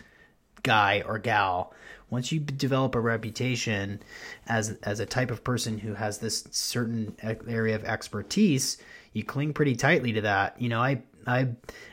[0.63, 1.73] guy or gal,
[2.09, 4.01] once you develop a reputation
[4.47, 7.15] as as a type of person who has this certain
[7.47, 8.77] area of expertise,
[9.13, 10.61] you cling pretty tightly to that.
[10.61, 11.49] You know, I I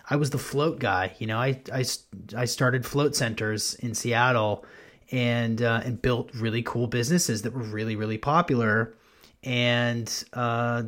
[0.09, 1.15] I was the float guy.
[1.19, 1.85] You know, I I,
[2.37, 4.65] I started float centers in Seattle
[5.11, 8.95] and uh, and built really cool businesses that were really really popular
[9.45, 10.85] and uh,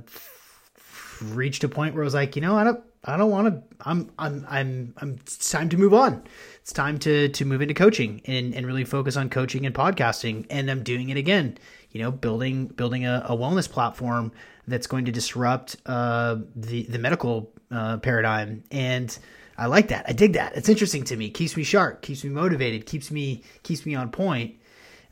[1.22, 3.76] reached a point where I was like, you know, I don't, I don't want to.
[3.88, 5.18] I'm, I'm, I'm, I'm.
[5.22, 6.22] It's time to move on.
[6.61, 10.47] It's time to to move into coaching and and really focus on coaching and podcasting.
[10.51, 11.57] And I'm doing it again.
[11.91, 14.32] You know, building building a, a wellness platform
[14.68, 18.64] that's going to disrupt uh, the the medical uh, paradigm.
[18.70, 19.16] And
[19.56, 20.06] I like that.
[20.08, 20.56] I dig that.
[20.56, 21.30] It's interesting to me.
[21.30, 22.02] Keeps me sharp.
[22.02, 22.86] Keeps me motivated.
[22.86, 24.56] Keeps me keeps me on point.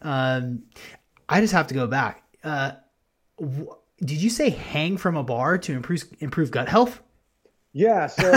[0.02, 0.62] Um,
[1.28, 2.22] I just have to go back.
[2.42, 2.72] Uh,
[3.38, 7.02] did you say hang from a bar to improve improve gut health?
[7.72, 8.30] Yeah, so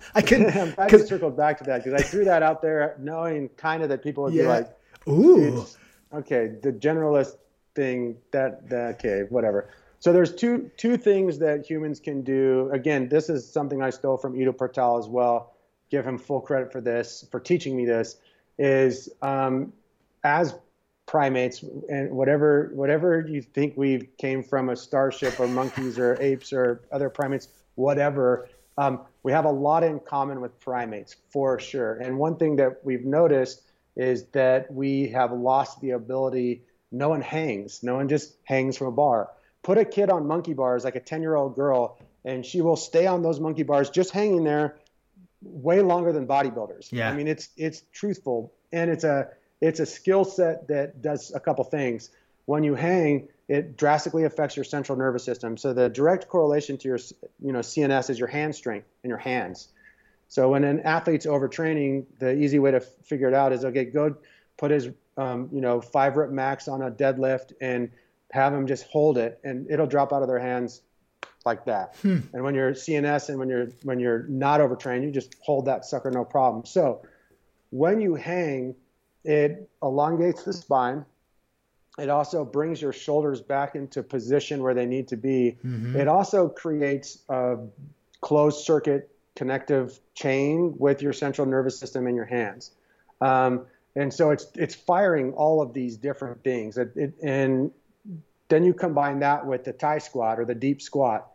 [0.14, 0.46] I can.
[0.58, 3.82] I'm glad you circled back to that because I threw that out there, knowing kind
[3.82, 4.42] of that people would yeah.
[4.42, 4.76] be like,
[5.08, 5.66] "Ooh,
[6.12, 7.36] okay." The generalist
[7.74, 9.70] thing that that okay, whatever.
[9.98, 12.70] So there's two two things that humans can do.
[12.72, 15.54] Again, this is something I stole from Ido Portal as well.
[15.90, 18.16] Give him full credit for this for teaching me this.
[18.58, 19.72] Is um,
[20.24, 20.54] as
[21.06, 26.52] primates and whatever whatever you think we came from a starship or monkeys or apes
[26.52, 31.94] or other primates whatever um, we have a lot in common with primates for sure
[31.98, 33.62] and one thing that we've noticed
[33.94, 38.88] is that we have lost the ability no one hangs no one just hangs from
[38.88, 39.30] a bar
[39.66, 42.76] put a kid on monkey bars like a 10 year old girl and she will
[42.76, 44.76] stay on those monkey bars just hanging there
[45.42, 49.28] way longer than bodybuilders yeah i mean it's it's truthful and it's a
[49.60, 52.10] it's a skill set that does a couple things.
[52.44, 55.56] When you hang, it drastically affects your central nervous system.
[55.56, 56.98] So the direct correlation to your
[57.40, 59.68] you know CNS is your hand strength and your hands.
[60.28, 64.16] So when an athlete's overtraining, the easy way to figure it out is okay, go
[64.56, 67.90] put his um, you know five rep max on a deadlift and
[68.32, 70.82] have them just hold it, and it'll drop out of their hands
[71.44, 71.96] like that.
[72.02, 72.18] Hmm.
[72.32, 75.84] And when you're CNS and when you're when you're not overtrained, you just hold that
[75.84, 76.66] sucker no problem.
[76.66, 77.02] So
[77.70, 78.74] when you hang,
[79.24, 81.04] it elongates the spine.
[81.98, 85.56] It also brings your shoulders back into position where they need to be.
[85.64, 85.96] Mm-hmm.
[85.96, 87.56] It also creates a
[88.20, 92.72] closed circuit connective chain with your central nervous system in your hands.
[93.20, 96.76] Um, and so it's it's firing all of these different things.
[96.76, 97.70] It, it, and
[98.48, 101.30] then you combine that with the Thai squat or the deep squat.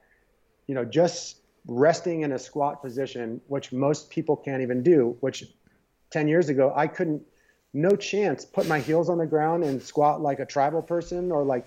[0.68, 1.38] You know, just
[1.68, 5.18] resting in a squat position, which most people can't even do.
[5.20, 5.44] Which
[6.12, 7.24] 10 years ago I couldn't
[7.74, 11.44] no chance put my heels on the ground and squat like a tribal person or
[11.44, 11.66] like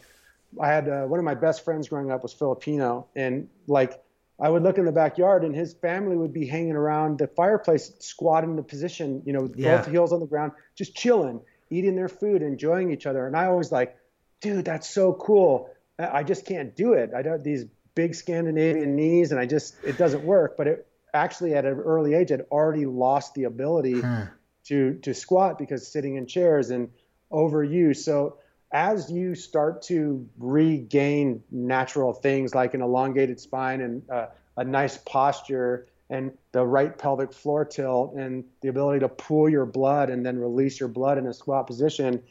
[0.60, 4.02] I had uh, one of my best friends growing up was Filipino and like
[4.38, 7.92] I would look in the backyard and his family would be hanging around the fireplace
[8.00, 9.78] squatting in the position you know yeah.
[9.78, 11.40] both heels on the ground just chilling
[11.70, 13.96] eating their food enjoying each other and I always like
[14.44, 15.70] dude that's so cool.
[15.98, 17.12] I just can't do it.
[17.14, 17.64] I don't these
[17.94, 22.14] big Scandinavian knees and I just it doesn't work but it actually at an early
[22.14, 24.26] age I'd already lost the ability huh
[24.64, 26.90] to to squat because sitting in chairs and
[27.30, 27.98] overuse.
[27.98, 28.38] So
[28.72, 34.26] as you start to regain natural things like an elongated spine and uh,
[34.56, 39.66] a nice posture and the right pelvic floor tilt and the ability to pool your
[39.66, 42.22] blood and then release your blood in a squat position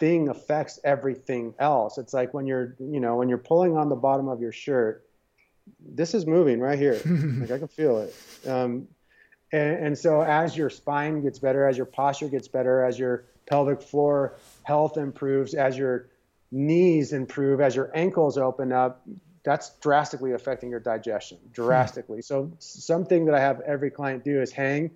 [0.00, 3.96] everything affects everything else it's like when you're you know when you're pulling on the
[3.96, 5.04] bottom of your shirt
[5.78, 8.14] this is moving right here like i can feel it
[8.48, 8.86] um,
[9.52, 13.24] and, and so as your spine gets better as your posture gets better as your
[13.46, 16.08] pelvic floor health improves as your
[16.50, 19.06] knees improve as your ankles open up
[19.42, 22.20] that's drastically affecting your digestion drastically.
[22.20, 24.90] so something that I have every client do is hang.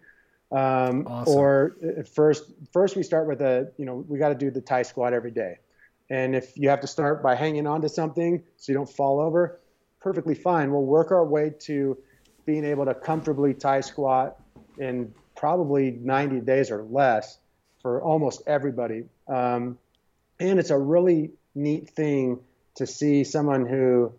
[0.55, 1.35] Um, awesome.
[1.35, 4.61] Or uh, first, first we start with a, you know, we got to do the
[4.61, 5.59] Thai squat every day.
[6.11, 9.21] And if you have to start by hanging on to something so you don't fall
[9.21, 9.61] over,
[10.01, 10.71] perfectly fine.
[10.71, 11.99] We'll work our way to
[12.47, 14.41] being able to comfortably Thai squat
[14.79, 17.39] in probably 90 days or less
[17.83, 19.05] for almost everybody.
[19.27, 19.79] Um,
[20.39, 22.41] and it's a really neat thing
[22.77, 24.13] to see someone who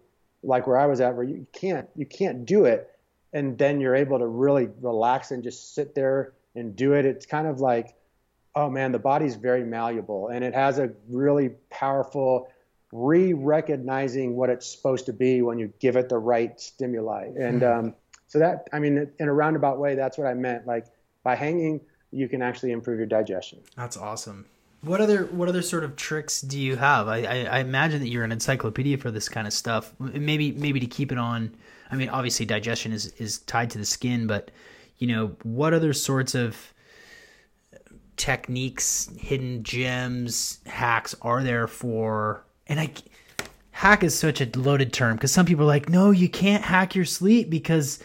[0.43, 2.89] like where I was at, where you can't you can't do it,
[3.36, 7.05] and then you're able to really relax and just sit there and do it.
[7.05, 7.93] It's kind of like,
[8.55, 12.47] oh man, the body's very malleable, and it has a really powerful
[12.93, 17.25] re-recognizing what it's supposed to be when you give it the right stimuli.
[17.38, 17.88] And mm-hmm.
[17.88, 17.95] um,
[18.27, 20.65] so that, I mean, in a roundabout way, that's what I meant.
[20.65, 20.86] Like
[21.21, 21.81] by hanging,
[22.11, 23.59] you can actually improve your digestion.
[23.75, 24.45] That's awesome.
[24.79, 27.09] What other what other sort of tricks do you have?
[27.09, 29.93] I, I, I, imagine that you're an encyclopedia for this kind of stuff.
[29.99, 31.55] Maybe maybe to keep it on.
[31.91, 34.51] I mean, obviously digestion is is tied to the skin, but
[34.97, 36.73] you know, what other sorts of
[38.17, 42.45] techniques, hidden gems, hacks are there for?
[42.67, 42.91] And I
[43.71, 46.95] hack is such a loaded term because some people are like, no, you can't hack
[46.95, 47.99] your sleep because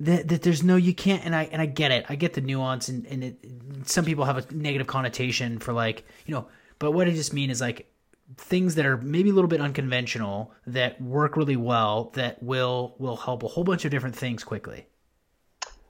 [0.00, 2.40] that, that there's no you can't and I and I get it I get the
[2.40, 3.38] nuance and and it,
[3.84, 7.48] some people have a negative connotation for like you know but what I just mean
[7.48, 7.90] is like
[8.36, 13.16] things that are maybe a little bit unconventional that work really well that will will
[13.16, 14.86] help a whole bunch of different things quickly.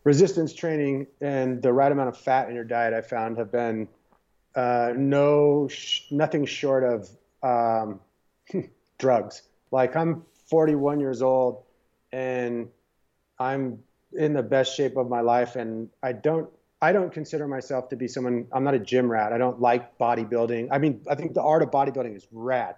[0.03, 3.89] Resistance training and the right amount of fat in your diet I found have been
[4.55, 7.09] uh, no sh- nothing short of
[7.43, 8.01] um,
[8.99, 9.43] drugs.
[9.71, 11.63] Like I'm 41 years old
[12.13, 12.69] and
[13.39, 13.83] I'm
[14.13, 16.49] in the best shape of my life and I don't
[16.85, 19.33] I don't consider myself to be someone I'm not a gym rat.
[19.33, 20.69] I don't like bodybuilding.
[20.71, 22.75] I mean, I think the art of bodybuilding is rad.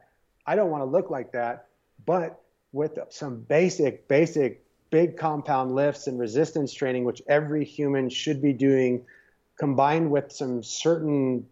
[0.46, 1.66] I don't want to look like that,
[2.04, 2.40] but
[2.70, 8.52] with some basic basic big compound lifts and resistance training which every human should be
[8.52, 9.04] doing
[9.58, 11.44] combined with some certain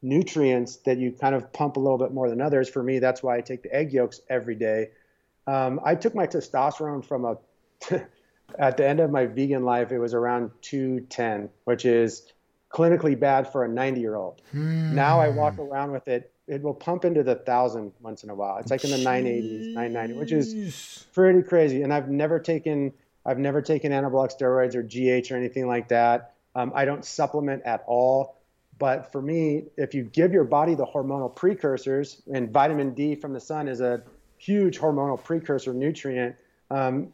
[0.00, 2.70] nutrients that you kind of pump a little bit more than others.
[2.70, 4.92] For me, that's why I take the egg yolks every day.
[5.46, 7.36] Um, I took my testosterone from a
[8.58, 12.32] at the end of my vegan life, it was around 210, which is
[12.70, 14.42] clinically bad for a 90 year old.
[14.50, 14.94] Hmm.
[14.94, 16.32] Now I walk around with it.
[16.48, 18.58] It will pump into the thousand once in a while.
[18.58, 21.82] It's like in the 980s, 990, which is pretty crazy.
[21.82, 22.92] And I've never taken,
[23.24, 26.34] I've never taken anabolic steroids or GH or anything like that.
[26.54, 28.36] Um, I don't supplement at all.
[28.78, 33.32] But for me, if you give your body the hormonal precursors, and vitamin D from
[33.32, 34.02] the sun is a
[34.38, 36.34] huge hormonal precursor nutrient,
[36.70, 37.12] um,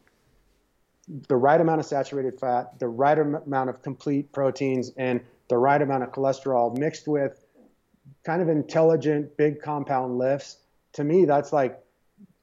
[1.28, 5.80] the right amount of saturated fat, the right amount of complete proteins, and the right
[5.80, 7.44] amount of cholesterol mixed with
[8.24, 10.58] kind of intelligent big compound lifts.
[10.94, 11.82] To me, that's like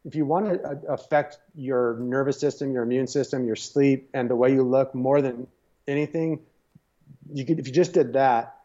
[0.04, 4.36] if you want to affect your nervous system, your immune system, your sleep, and the
[4.36, 5.48] way you look more than
[5.88, 6.40] anything,
[7.32, 8.56] you could if you just did that,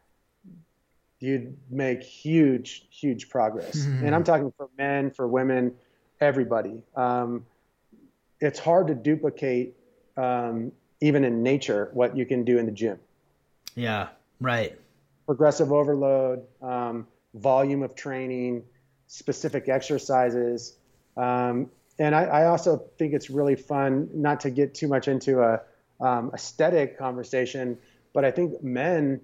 [1.19, 3.79] you'd make huge, huge progress.
[3.79, 4.07] Mm-hmm.
[4.07, 5.75] And I'm talking for men, for women,
[6.21, 6.83] everybody.
[6.97, 7.45] Um,
[8.41, 9.77] it's hard to duplicate
[10.21, 12.99] um, even in nature, what you can do in the gym.
[13.75, 14.09] Yeah,
[14.41, 14.79] right.
[15.27, 18.65] Progressive overload, um, volume of training,
[19.07, 20.77] specific exercises.
[21.17, 25.43] Um, and I, I, also think it's really fun, not to get too much into
[25.43, 25.61] a
[26.01, 27.79] um, aesthetic conversation,
[28.13, 29.21] but I think men,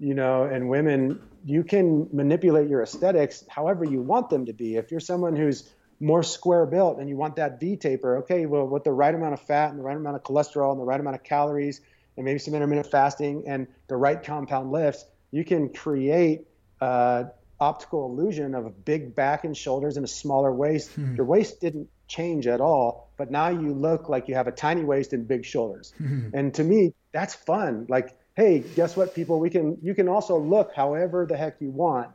[0.00, 4.76] you know, and women, you can manipulate your aesthetics however you want them to be.
[4.76, 5.70] If you're someone who's
[6.04, 9.32] more square built and you want that V taper, okay, well, with the right amount
[9.32, 11.80] of fat and the right amount of cholesterol and the right amount of calories
[12.16, 16.42] and maybe some intermittent fasting and the right compound lifts, you can create
[16.80, 17.24] uh,
[17.58, 20.92] optical illusion of a big back and shoulders and a smaller waist.
[20.92, 21.14] Hmm.
[21.14, 24.84] Your waist didn't change at all, but now you look like you have a tiny
[24.84, 25.94] waist and big shoulders.
[25.96, 26.28] Hmm.
[26.34, 27.86] And to me, that's fun.
[27.88, 29.40] Like, hey, guess what, people?
[29.40, 32.10] We can you can also look however the heck you want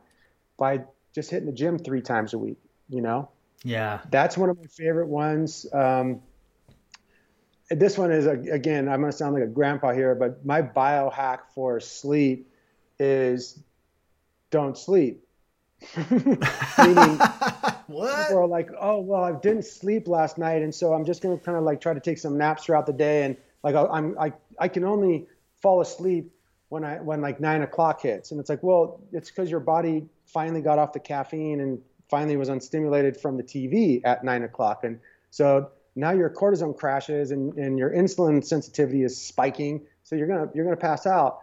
[0.56, 2.58] by just hitting the gym three times a week.
[2.88, 3.30] You know.
[3.64, 4.00] Yeah.
[4.10, 5.66] That's one of my favorite ones.
[5.72, 6.22] Um,
[7.70, 11.40] this one is, again, I'm going to sound like a grandpa here, but my biohack
[11.54, 12.50] for sleep
[12.98, 13.60] is
[14.50, 15.22] don't sleep.
[16.10, 17.18] Meaning,
[17.86, 18.26] what?
[18.26, 20.62] People are like, oh, well, I didn't sleep last night.
[20.62, 22.86] And so I'm just going to kind of like try to take some naps throughout
[22.86, 23.24] the day.
[23.24, 25.26] And Like I, I'm, I, I can only
[25.62, 26.32] fall asleep
[26.70, 28.30] when I, when like nine o'clock hits.
[28.32, 31.80] And it's like, well, it's because your body finally got off the caffeine and
[32.10, 34.84] finally was unstimulated from the TV at nine o'clock.
[34.84, 35.00] And
[35.30, 39.82] so now your cortisone crashes and, and your insulin sensitivity is spiking.
[40.04, 41.40] So you're gonna you're gonna pass out.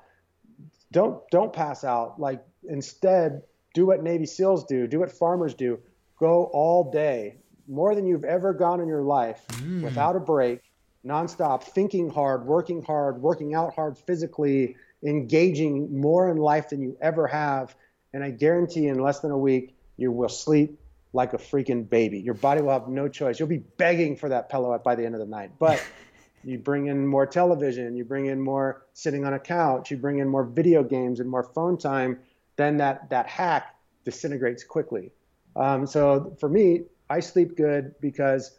[0.92, 2.20] Don't don't pass out.
[2.20, 3.44] Like instead,
[3.74, 4.88] do what Navy SEALs do.
[4.88, 5.80] Do what farmers do.
[6.20, 7.38] Go all day,
[7.68, 9.84] more than you've ever gone in your life, mm.
[9.84, 10.62] without a break,
[11.06, 16.98] nonstop, thinking hard, working hard, working out hard physically, engaging more in life than you
[17.02, 17.76] ever have.
[18.14, 20.80] And I guarantee in less than a week, you will sleep
[21.14, 22.20] like a freaking baby.
[22.20, 23.40] Your body will have no choice.
[23.40, 25.52] You'll be begging for that pillow at by the end of the night.
[25.60, 25.84] But
[26.44, 30.20] you bring in more television, you bring in more sitting on a couch, you bring
[30.20, 32.20] in more video games and more phone time,
[32.56, 33.76] then that, that hack
[34.06, 35.12] disintegrates quickly.
[35.56, 38.58] Um, so for me, I sleep good because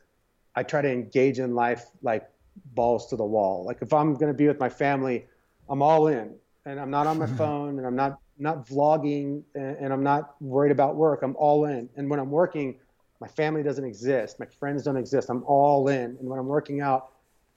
[0.56, 2.28] I try to engage in life like
[2.74, 3.64] balls to the wall.
[3.64, 5.26] Like if I'm going to be with my family,
[5.68, 6.34] I'm all in
[6.64, 10.72] and I'm not on my phone and I'm not not vlogging and, I'm not worried
[10.72, 11.22] about work.
[11.22, 11.88] I'm all in.
[11.96, 12.78] And when I'm working,
[13.20, 14.38] my family doesn't exist.
[14.38, 15.28] My friends don't exist.
[15.28, 16.16] I'm all in.
[16.18, 17.10] And when I'm working out,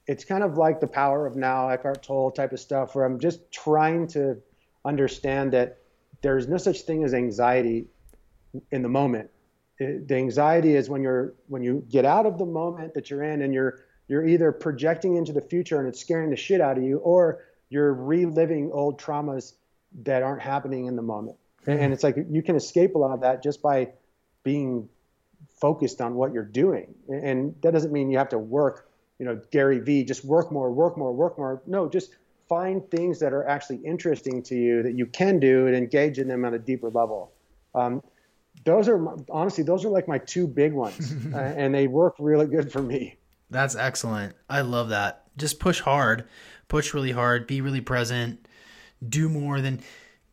[0.07, 3.19] it's kind of like the power of now, Eckhart Tolle type of stuff, where I'm
[3.19, 4.41] just trying to
[4.84, 5.77] understand that
[6.21, 7.86] there's no such thing as anxiety
[8.71, 9.29] in the moment.
[9.77, 13.23] It, the anxiety is when you're when you get out of the moment that you're
[13.23, 16.77] in and you're you're either projecting into the future and it's scaring the shit out
[16.77, 19.53] of you, or you're reliving old traumas
[20.03, 21.37] that aren't happening in the moment.
[21.67, 23.89] And it's like you can escape a lot of that just by
[24.43, 24.89] being
[25.59, 26.95] focused on what you're doing.
[27.07, 28.89] And that doesn't mean you have to work,
[29.19, 31.61] you know, Gary Vee, just work more, work more, work more.
[31.67, 32.15] No, just
[32.49, 36.27] find things that are actually interesting to you that you can do and engage in
[36.27, 37.31] them on a deeper level.
[37.75, 38.01] Um,
[38.65, 42.47] those are honestly, those are like my two big ones, uh, and they work really
[42.47, 43.17] good for me.
[43.49, 44.35] That's excellent.
[44.49, 45.23] I love that.
[45.37, 46.27] Just push hard,
[46.67, 48.45] push really hard, be really present,
[49.07, 49.81] do more than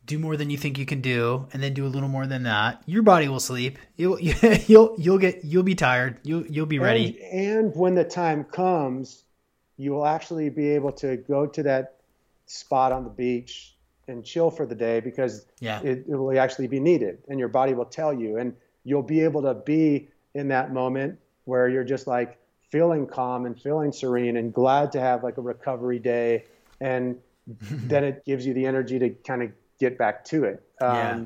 [0.05, 2.43] do more than you think you can do and then do a little more than
[2.43, 3.77] that your body will sleep.
[3.95, 6.19] You'll you'll you'll get you'll be tired.
[6.23, 7.19] You'll you'll be ready.
[7.31, 9.23] and, and when the time comes
[9.77, 11.95] you will actually be able to go to that
[12.45, 13.75] spot on the beach
[14.09, 15.79] and chill for the day because yeah.
[15.81, 19.21] it, it will actually be needed and your body will tell you and you'll be
[19.21, 22.37] able to be in that moment where you're just like
[22.69, 26.43] feeling calm and feeling serene and glad to have like a recovery day.
[26.81, 27.17] And
[27.71, 30.63] then it gives you the energy to kind of get back to it.
[30.81, 31.25] Um, yeah.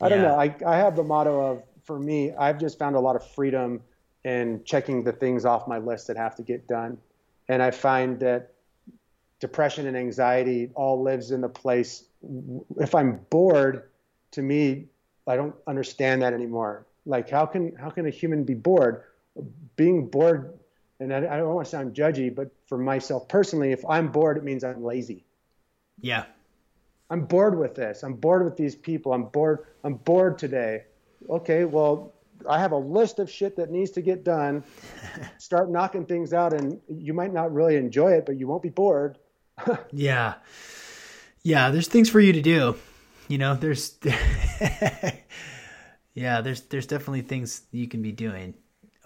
[0.00, 0.38] I don't know.
[0.38, 3.80] I, I have the motto of, for me, I've just found a lot of freedom
[4.24, 6.98] in checking the things off my list that have to get done.
[7.48, 8.52] And I find that
[9.40, 12.04] depression and anxiety all lives in the place.
[12.78, 13.84] If I'm bored,
[14.32, 14.86] to me,
[15.26, 16.86] I don't understand that anymore.
[17.06, 19.04] Like, how can, how can a human be bored?
[19.76, 20.57] Being bored
[21.00, 24.36] and I, I don't want to sound judgy, but for myself personally, if I'm bored,
[24.36, 25.24] it means I'm lazy.
[26.00, 26.24] Yeah.
[27.10, 28.02] I'm bored with this.
[28.02, 29.12] I'm bored with these people.
[29.12, 29.66] I'm bored.
[29.84, 30.84] I'm bored today.
[31.28, 32.12] Okay, well,
[32.48, 34.62] I have a list of shit that needs to get done.
[35.38, 38.68] Start knocking things out, and you might not really enjoy it, but you won't be
[38.68, 39.18] bored.
[39.92, 40.34] yeah,
[41.42, 41.70] yeah.
[41.70, 42.76] There's things for you to do.
[43.26, 43.98] You know, there's
[46.14, 48.54] yeah, there's there's definitely things you can be doing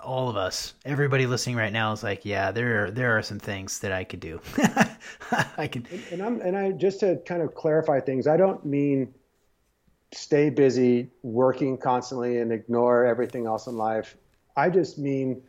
[0.03, 3.39] all of us, everybody listening right now is like, yeah, there are there are some
[3.39, 4.41] things that I could do.
[5.57, 5.87] I can.
[5.91, 9.15] And, and I'm and I just to kind of clarify things, I don't mean
[10.13, 14.17] stay busy working constantly and ignore everything else in life.
[14.57, 15.43] I just mean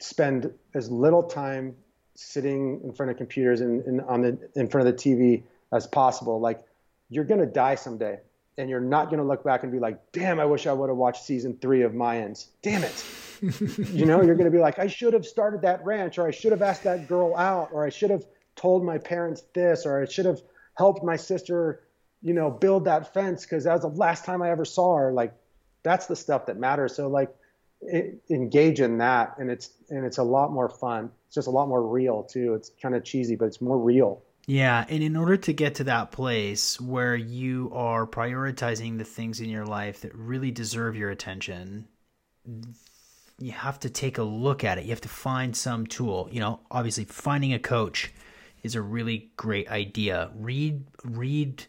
[0.00, 1.74] spend as little time
[2.14, 5.42] sitting in front of computers and, and on the in front of the TV
[5.72, 6.40] as possible.
[6.40, 6.62] Like
[7.08, 8.20] you're gonna die someday,
[8.58, 10.98] and you're not gonna look back and be like, "Damn, I wish I would have
[10.98, 13.04] watched season three of Mayans." Damn it
[13.40, 16.30] you know, you're going to be like, I should have started that ranch, or I
[16.30, 20.02] should have asked that girl out, or I should have told my parents this, or
[20.02, 20.40] I should have
[20.76, 21.82] helped my sister,
[22.22, 25.12] you know, build that fence because that was the last time I ever saw her.
[25.12, 25.34] Like,
[25.82, 26.94] that's the stuff that matters.
[26.96, 27.34] So, like,
[27.82, 31.10] it, engage in that, and it's and it's a lot more fun.
[31.26, 32.54] It's just a lot more real too.
[32.54, 34.22] It's kind of cheesy, but it's more real.
[34.46, 39.40] Yeah, and in order to get to that place where you are prioritizing the things
[39.40, 41.88] in your life that really deserve your attention,
[43.38, 44.84] you have to take a look at it.
[44.84, 46.28] You have to find some tool.
[46.32, 48.12] You know, obviously finding a coach
[48.62, 50.30] is a really great idea.
[50.34, 51.64] Read read,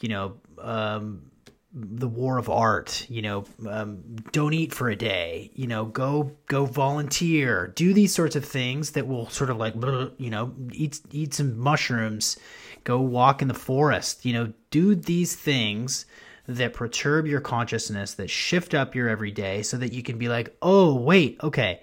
[0.00, 1.32] you know, um,
[1.74, 6.30] the war of art you know um, don't eat for a day you know go
[6.46, 9.74] go volunteer do these sorts of things that will sort of like
[10.18, 12.36] you know eat eat some mushrooms
[12.84, 16.04] go walk in the forest you know do these things
[16.46, 20.56] that perturb your consciousness, that shift up your everyday so that you can be like,
[20.60, 21.80] oh, wait, okay,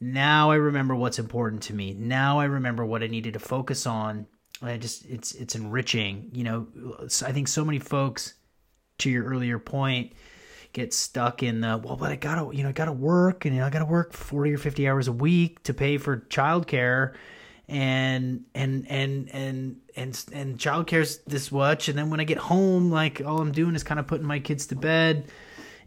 [0.00, 1.92] now I remember what's important to me.
[1.92, 4.26] Now I remember what I needed to focus on.
[4.62, 6.30] I just it's it's enriching.
[6.32, 6.66] You know,
[7.24, 8.34] I think so many folks,
[8.98, 10.12] to your earlier point,
[10.72, 13.60] get stuck in the well, but I gotta you know I gotta work and you
[13.60, 17.14] know, I gotta work forty or fifty hours a week to pay for childcare,
[17.70, 22.90] and and and and and and childcare's this much, and then when I get home,
[22.90, 25.30] like all I'm doing is kind of putting my kids to bed.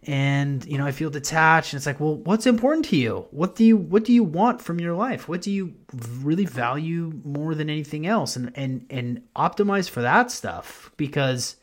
[0.05, 1.71] And you know i feel detached.
[1.71, 3.25] And it's like well what's important to you?
[3.31, 5.27] What do you what do you want from your life?
[5.29, 5.75] What do you
[6.21, 8.35] really value more than anything else?
[8.35, 11.55] And and and optimize for that stuff because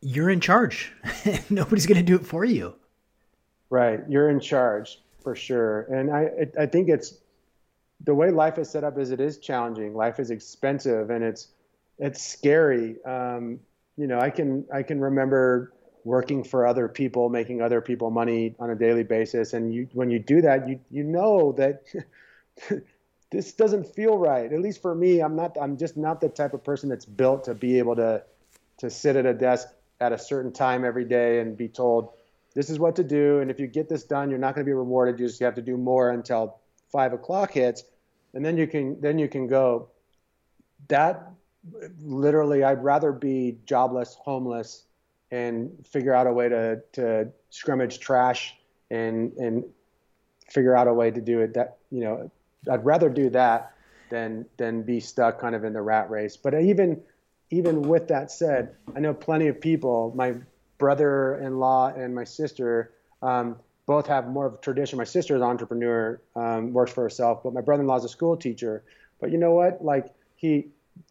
[0.00, 0.92] you're in charge.
[1.50, 2.74] Nobody's going to do it for you.
[3.68, 4.00] Right.
[4.08, 5.82] You're in charge for sure.
[5.82, 7.18] And i i think it's
[8.04, 11.48] the way life is set up is it is challenging life is expensive and it's
[11.98, 13.60] it's scary um,
[13.96, 15.72] you know i can i can remember
[16.04, 19.52] working for other people, making other people money on a daily basis.
[19.52, 21.82] And you, when you do that, you you know that
[23.30, 24.52] this doesn't feel right.
[24.52, 25.56] At least for me, I'm not.
[25.60, 28.22] I'm just not the type of person that's built to be able to
[28.78, 29.68] to sit at a desk
[30.00, 32.10] at a certain time every day and be told
[32.54, 33.38] this is what to do.
[33.38, 35.20] And if you get this done, you're not going to be rewarded.
[35.20, 36.58] You just have to do more until
[36.90, 37.84] five o'clock hits,
[38.34, 39.88] and then you can then you can go.
[40.88, 41.30] That
[42.00, 44.84] literally, I'd rather be jobless, homeless
[45.32, 48.54] and figure out a way to to scrummage trash
[48.90, 49.64] and and
[50.48, 52.30] figure out a way to do it that you know
[52.70, 53.72] I'd rather do that
[54.10, 57.00] than than be stuck kind of in the rat race but even
[57.50, 60.34] even with that said I know plenty of people my
[60.78, 62.92] brother-in-law and my sister
[63.22, 63.56] um,
[63.92, 67.42] both have more of a tradition my sister is an entrepreneur um, works for herself
[67.42, 68.82] but my brother-in-law is a school teacher
[69.20, 70.06] but you know what like
[70.36, 70.52] he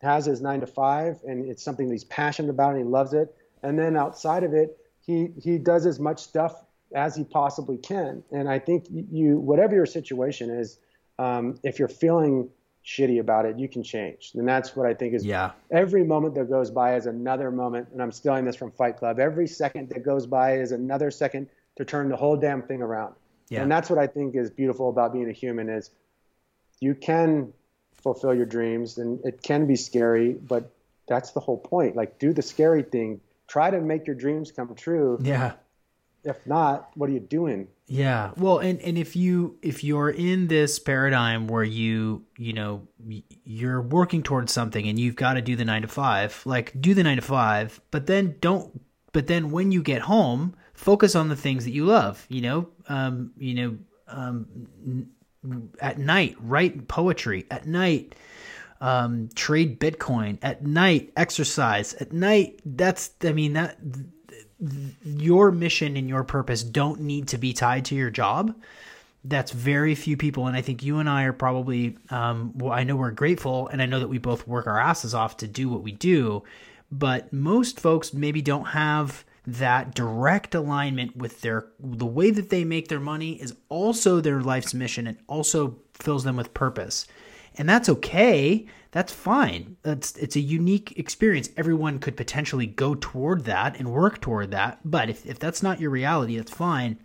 [0.01, 3.13] has his nine to five and it's something that he's passionate about and he loves
[3.13, 6.63] it and then outside of it, he he does as much stuff
[6.95, 8.23] as he possibly can.
[8.31, 10.77] And I think you, whatever your situation is,
[11.19, 12.49] um, if you're feeling
[12.85, 14.31] shitty about it, you can change.
[14.35, 15.51] And that's what I think is yeah.
[15.71, 17.89] every moment that goes by is another moment.
[17.93, 19.19] And I'm stealing this from Fight Club.
[19.19, 23.15] Every second that goes by is another second to turn the whole damn thing around.
[23.49, 23.61] Yeah.
[23.61, 25.91] And that's what I think is beautiful about being a human is
[26.79, 27.53] you can
[28.01, 30.73] fulfill your dreams and it can be scary, but
[31.07, 31.95] that's the whole point.
[31.95, 35.19] Like do the scary thing, try to make your dreams come true.
[35.21, 35.53] Yeah.
[36.23, 37.67] If not, what are you doing?
[37.87, 38.31] Yeah.
[38.37, 42.87] Well, and and if you if you're in this paradigm where you, you know,
[43.43, 46.93] you're working towards something and you've got to do the 9 to 5, like do
[46.93, 48.81] the 9 to 5, but then don't
[49.11, 52.69] but then when you get home, focus on the things that you love, you know?
[52.87, 53.77] Um, you know,
[54.07, 54.45] um
[55.79, 57.45] at night, write poetry.
[57.49, 58.15] At night,
[58.79, 62.59] um, trade Bitcoin at night, exercise at night.
[62.65, 63.77] That's, I mean, that
[65.03, 68.55] your mission and your purpose don't need to be tied to your job.
[69.23, 71.97] That's very few people, and I think you and I are probably.
[72.09, 75.13] Um, well, I know we're grateful, and I know that we both work our asses
[75.13, 76.41] off to do what we do,
[76.91, 82.63] but most folks maybe don't have that direct alignment with their the way that they
[82.63, 87.07] make their money is also their life's mission and also fills them with purpose
[87.57, 88.65] and that's okay.
[88.91, 89.77] That's fine.
[89.83, 91.49] That's it's a unique experience.
[91.57, 94.79] Everyone could potentially go toward that and work toward that.
[94.83, 96.99] But if, if that's not your reality, that's fine.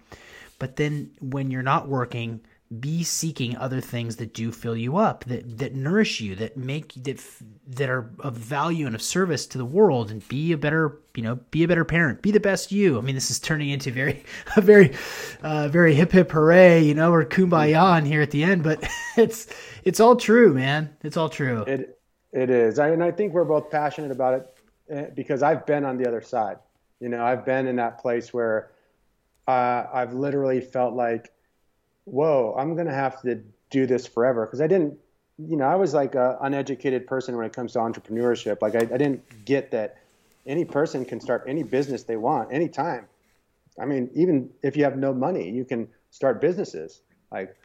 [0.59, 2.41] But then when you're not working,
[2.81, 6.95] be seeking other things that do fill you up, that that nourish you, that make
[7.05, 7.25] that
[7.69, 11.23] that are of value and of service to the world, and be a better you
[11.23, 12.99] know be a better parent, be the best you.
[12.99, 14.25] I mean, this is turning into very
[14.57, 14.95] a very
[15.43, 18.83] uh, very hip hip hooray, you know, or kumbaya on here at the end, but
[19.17, 19.47] it's
[19.85, 20.95] it's all true, man.
[21.03, 21.63] It's all true.
[21.63, 21.99] It
[22.33, 24.59] it is, I, and I think we're both passionate about it
[24.91, 26.59] eh, because I've been on the other side.
[27.01, 28.71] You know, I've been in that place where
[29.47, 31.31] uh, I've literally felt like
[32.07, 34.47] whoa, I'm going to have to do this forever.
[34.47, 34.99] Because I didn't,
[35.39, 38.63] you know, I was like an uneducated person when it comes to entrepreneurship.
[38.63, 39.99] Like I, I didn't get that
[40.47, 43.07] any person can start any business they want anytime.
[43.79, 47.03] I mean, even if you have no money, you can start businesses.
[47.31, 47.57] Like,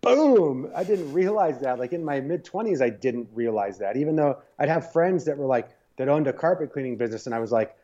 [0.00, 0.70] boom!
[0.74, 1.78] I didn't realize that.
[1.78, 3.96] Like in my mid 20s, I didn't realize that.
[3.96, 7.34] Even though I'd have friends that were like that owned a carpet cleaning business, and
[7.34, 7.76] I was like,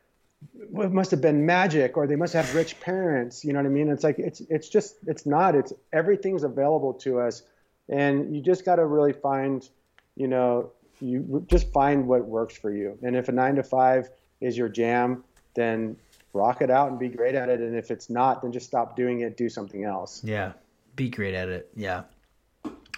[0.70, 3.88] must have been magic or they must have rich parents you know what i mean?
[3.88, 7.42] It's like it's it's just it's not it's everything's available to us.
[7.88, 9.68] And you just got to really find
[10.16, 12.96] you know you just find what works for you.
[13.02, 14.10] And if a 9 to 5
[14.40, 15.24] is your jam
[15.54, 15.96] then
[16.32, 17.60] rock it out and be great at it.
[17.60, 19.36] And if it's not then just stop doing it.
[19.36, 20.22] Do something else.
[20.24, 20.52] Yeah.
[20.96, 21.70] Be great at it.
[21.74, 22.04] Yeah.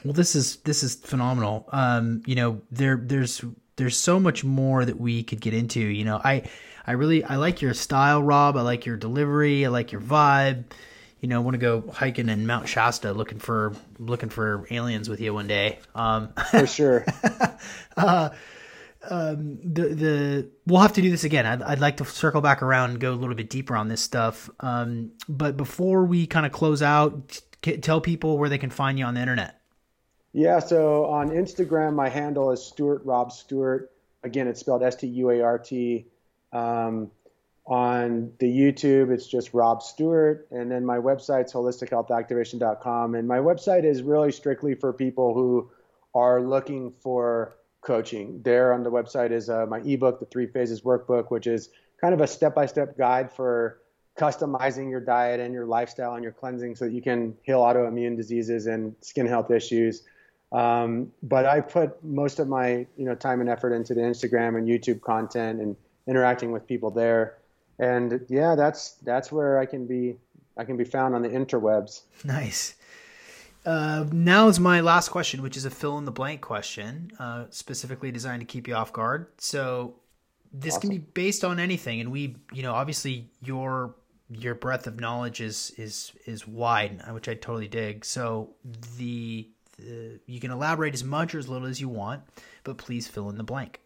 [0.04, 1.68] Well this is this is phenomenal.
[1.72, 3.44] Um you know there there's
[3.76, 5.80] there's so much more that we could get into.
[5.80, 6.44] You know i
[6.86, 8.56] I really I like your style, Rob.
[8.56, 9.64] I like your delivery.
[9.64, 10.64] I like your vibe.
[11.20, 15.08] you know, I want to go hiking in Mount Shasta, looking for looking for aliens
[15.08, 15.78] with you one day.
[15.94, 17.04] Um, for sure.
[17.96, 18.30] uh,
[19.10, 21.46] um, the the we'll have to do this again.
[21.46, 24.00] I'd, I'd like to circle back around and go a little bit deeper on this
[24.00, 24.50] stuff.
[24.60, 28.98] Um, but before we kind of close out, t- tell people where they can find
[28.98, 29.60] you on the internet.
[30.32, 33.92] Yeah, so on Instagram, my handle is Stuart Rob Stewart.
[34.24, 36.06] Again, it's spelled S T U A R T.
[36.54, 37.10] Um,
[37.66, 40.46] on the YouTube, it's just Rob Stewart.
[40.50, 43.14] And then my website's holistichealthactivation.com.
[43.14, 45.70] And my website is really strictly for people who
[46.14, 48.42] are looking for coaching.
[48.42, 51.70] There on the website is uh, my ebook, The Three Phases Workbook, which is
[52.00, 53.80] kind of a step by step guide for
[54.18, 58.16] customizing your diet and your lifestyle and your cleansing so that you can heal autoimmune
[58.16, 60.02] diseases and skin health issues.
[60.52, 64.56] Um, but I put most of my you know time and effort into the Instagram
[64.56, 65.74] and YouTube content and
[66.06, 67.38] interacting with people there.
[67.78, 70.16] And yeah, that's that's where I can be
[70.56, 72.02] I can be found on the interwebs.
[72.24, 72.74] Nice.
[73.66, 77.46] Uh, now is my last question, which is a fill in the blank question, uh,
[77.48, 79.28] specifically designed to keep you off guard.
[79.38, 79.94] So
[80.52, 80.90] this awesome.
[80.90, 83.94] can be based on anything, and we, you know, obviously your
[84.30, 88.04] your breadth of knowledge is is is wide, which I totally dig.
[88.04, 88.50] So
[88.96, 89.48] the,
[89.78, 92.22] the you can elaborate as much or as little as you want,
[92.64, 93.80] but please fill in the blank.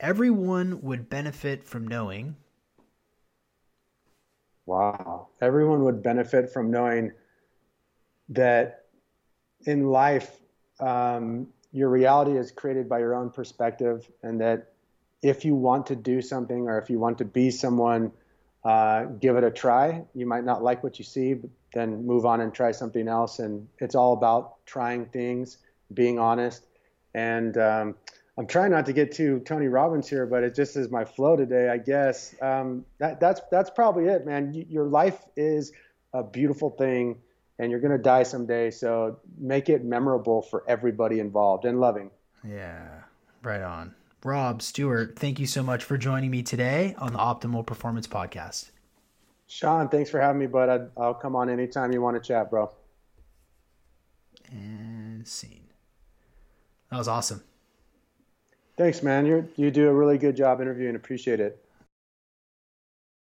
[0.00, 2.34] Everyone would benefit from knowing.
[4.64, 7.12] Wow, everyone would benefit from knowing
[8.30, 8.86] that
[9.66, 10.40] in life,
[10.78, 14.72] um, your reality is created by your own perspective, and that
[15.22, 18.10] if you want to do something or if you want to be someone,
[18.64, 20.02] uh, give it a try.
[20.14, 23.38] You might not like what you see, but then move on and try something else.
[23.38, 25.58] And it's all about trying things,
[25.92, 26.64] being honest.
[27.12, 27.96] And um,
[28.40, 31.36] I'm trying not to get too Tony Robbins here, but it just is my flow
[31.36, 32.34] today, I guess.
[32.40, 34.54] Um, that, that's that's probably it, man.
[34.70, 35.72] Your life is
[36.14, 37.18] a beautiful thing
[37.58, 38.70] and you're going to die someday.
[38.70, 42.10] So make it memorable for everybody involved and loving.
[42.42, 42.88] Yeah,
[43.42, 43.94] right on.
[44.24, 48.70] Rob Stewart, thank you so much for joining me today on the Optimal Performance Podcast.
[49.48, 50.90] Sean, thanks for having me, bud.
[50.96, 52.72] i will come on anytime you want to chat, bro.
[54.50, 55.68] And scene.
[56.90, 57.42] That was awesome.
[58.80, 59.26] Thanks, man.
[59.26, 60.96] You you do a really good job interviewing.
[60.96, 61.62] Appreciate it.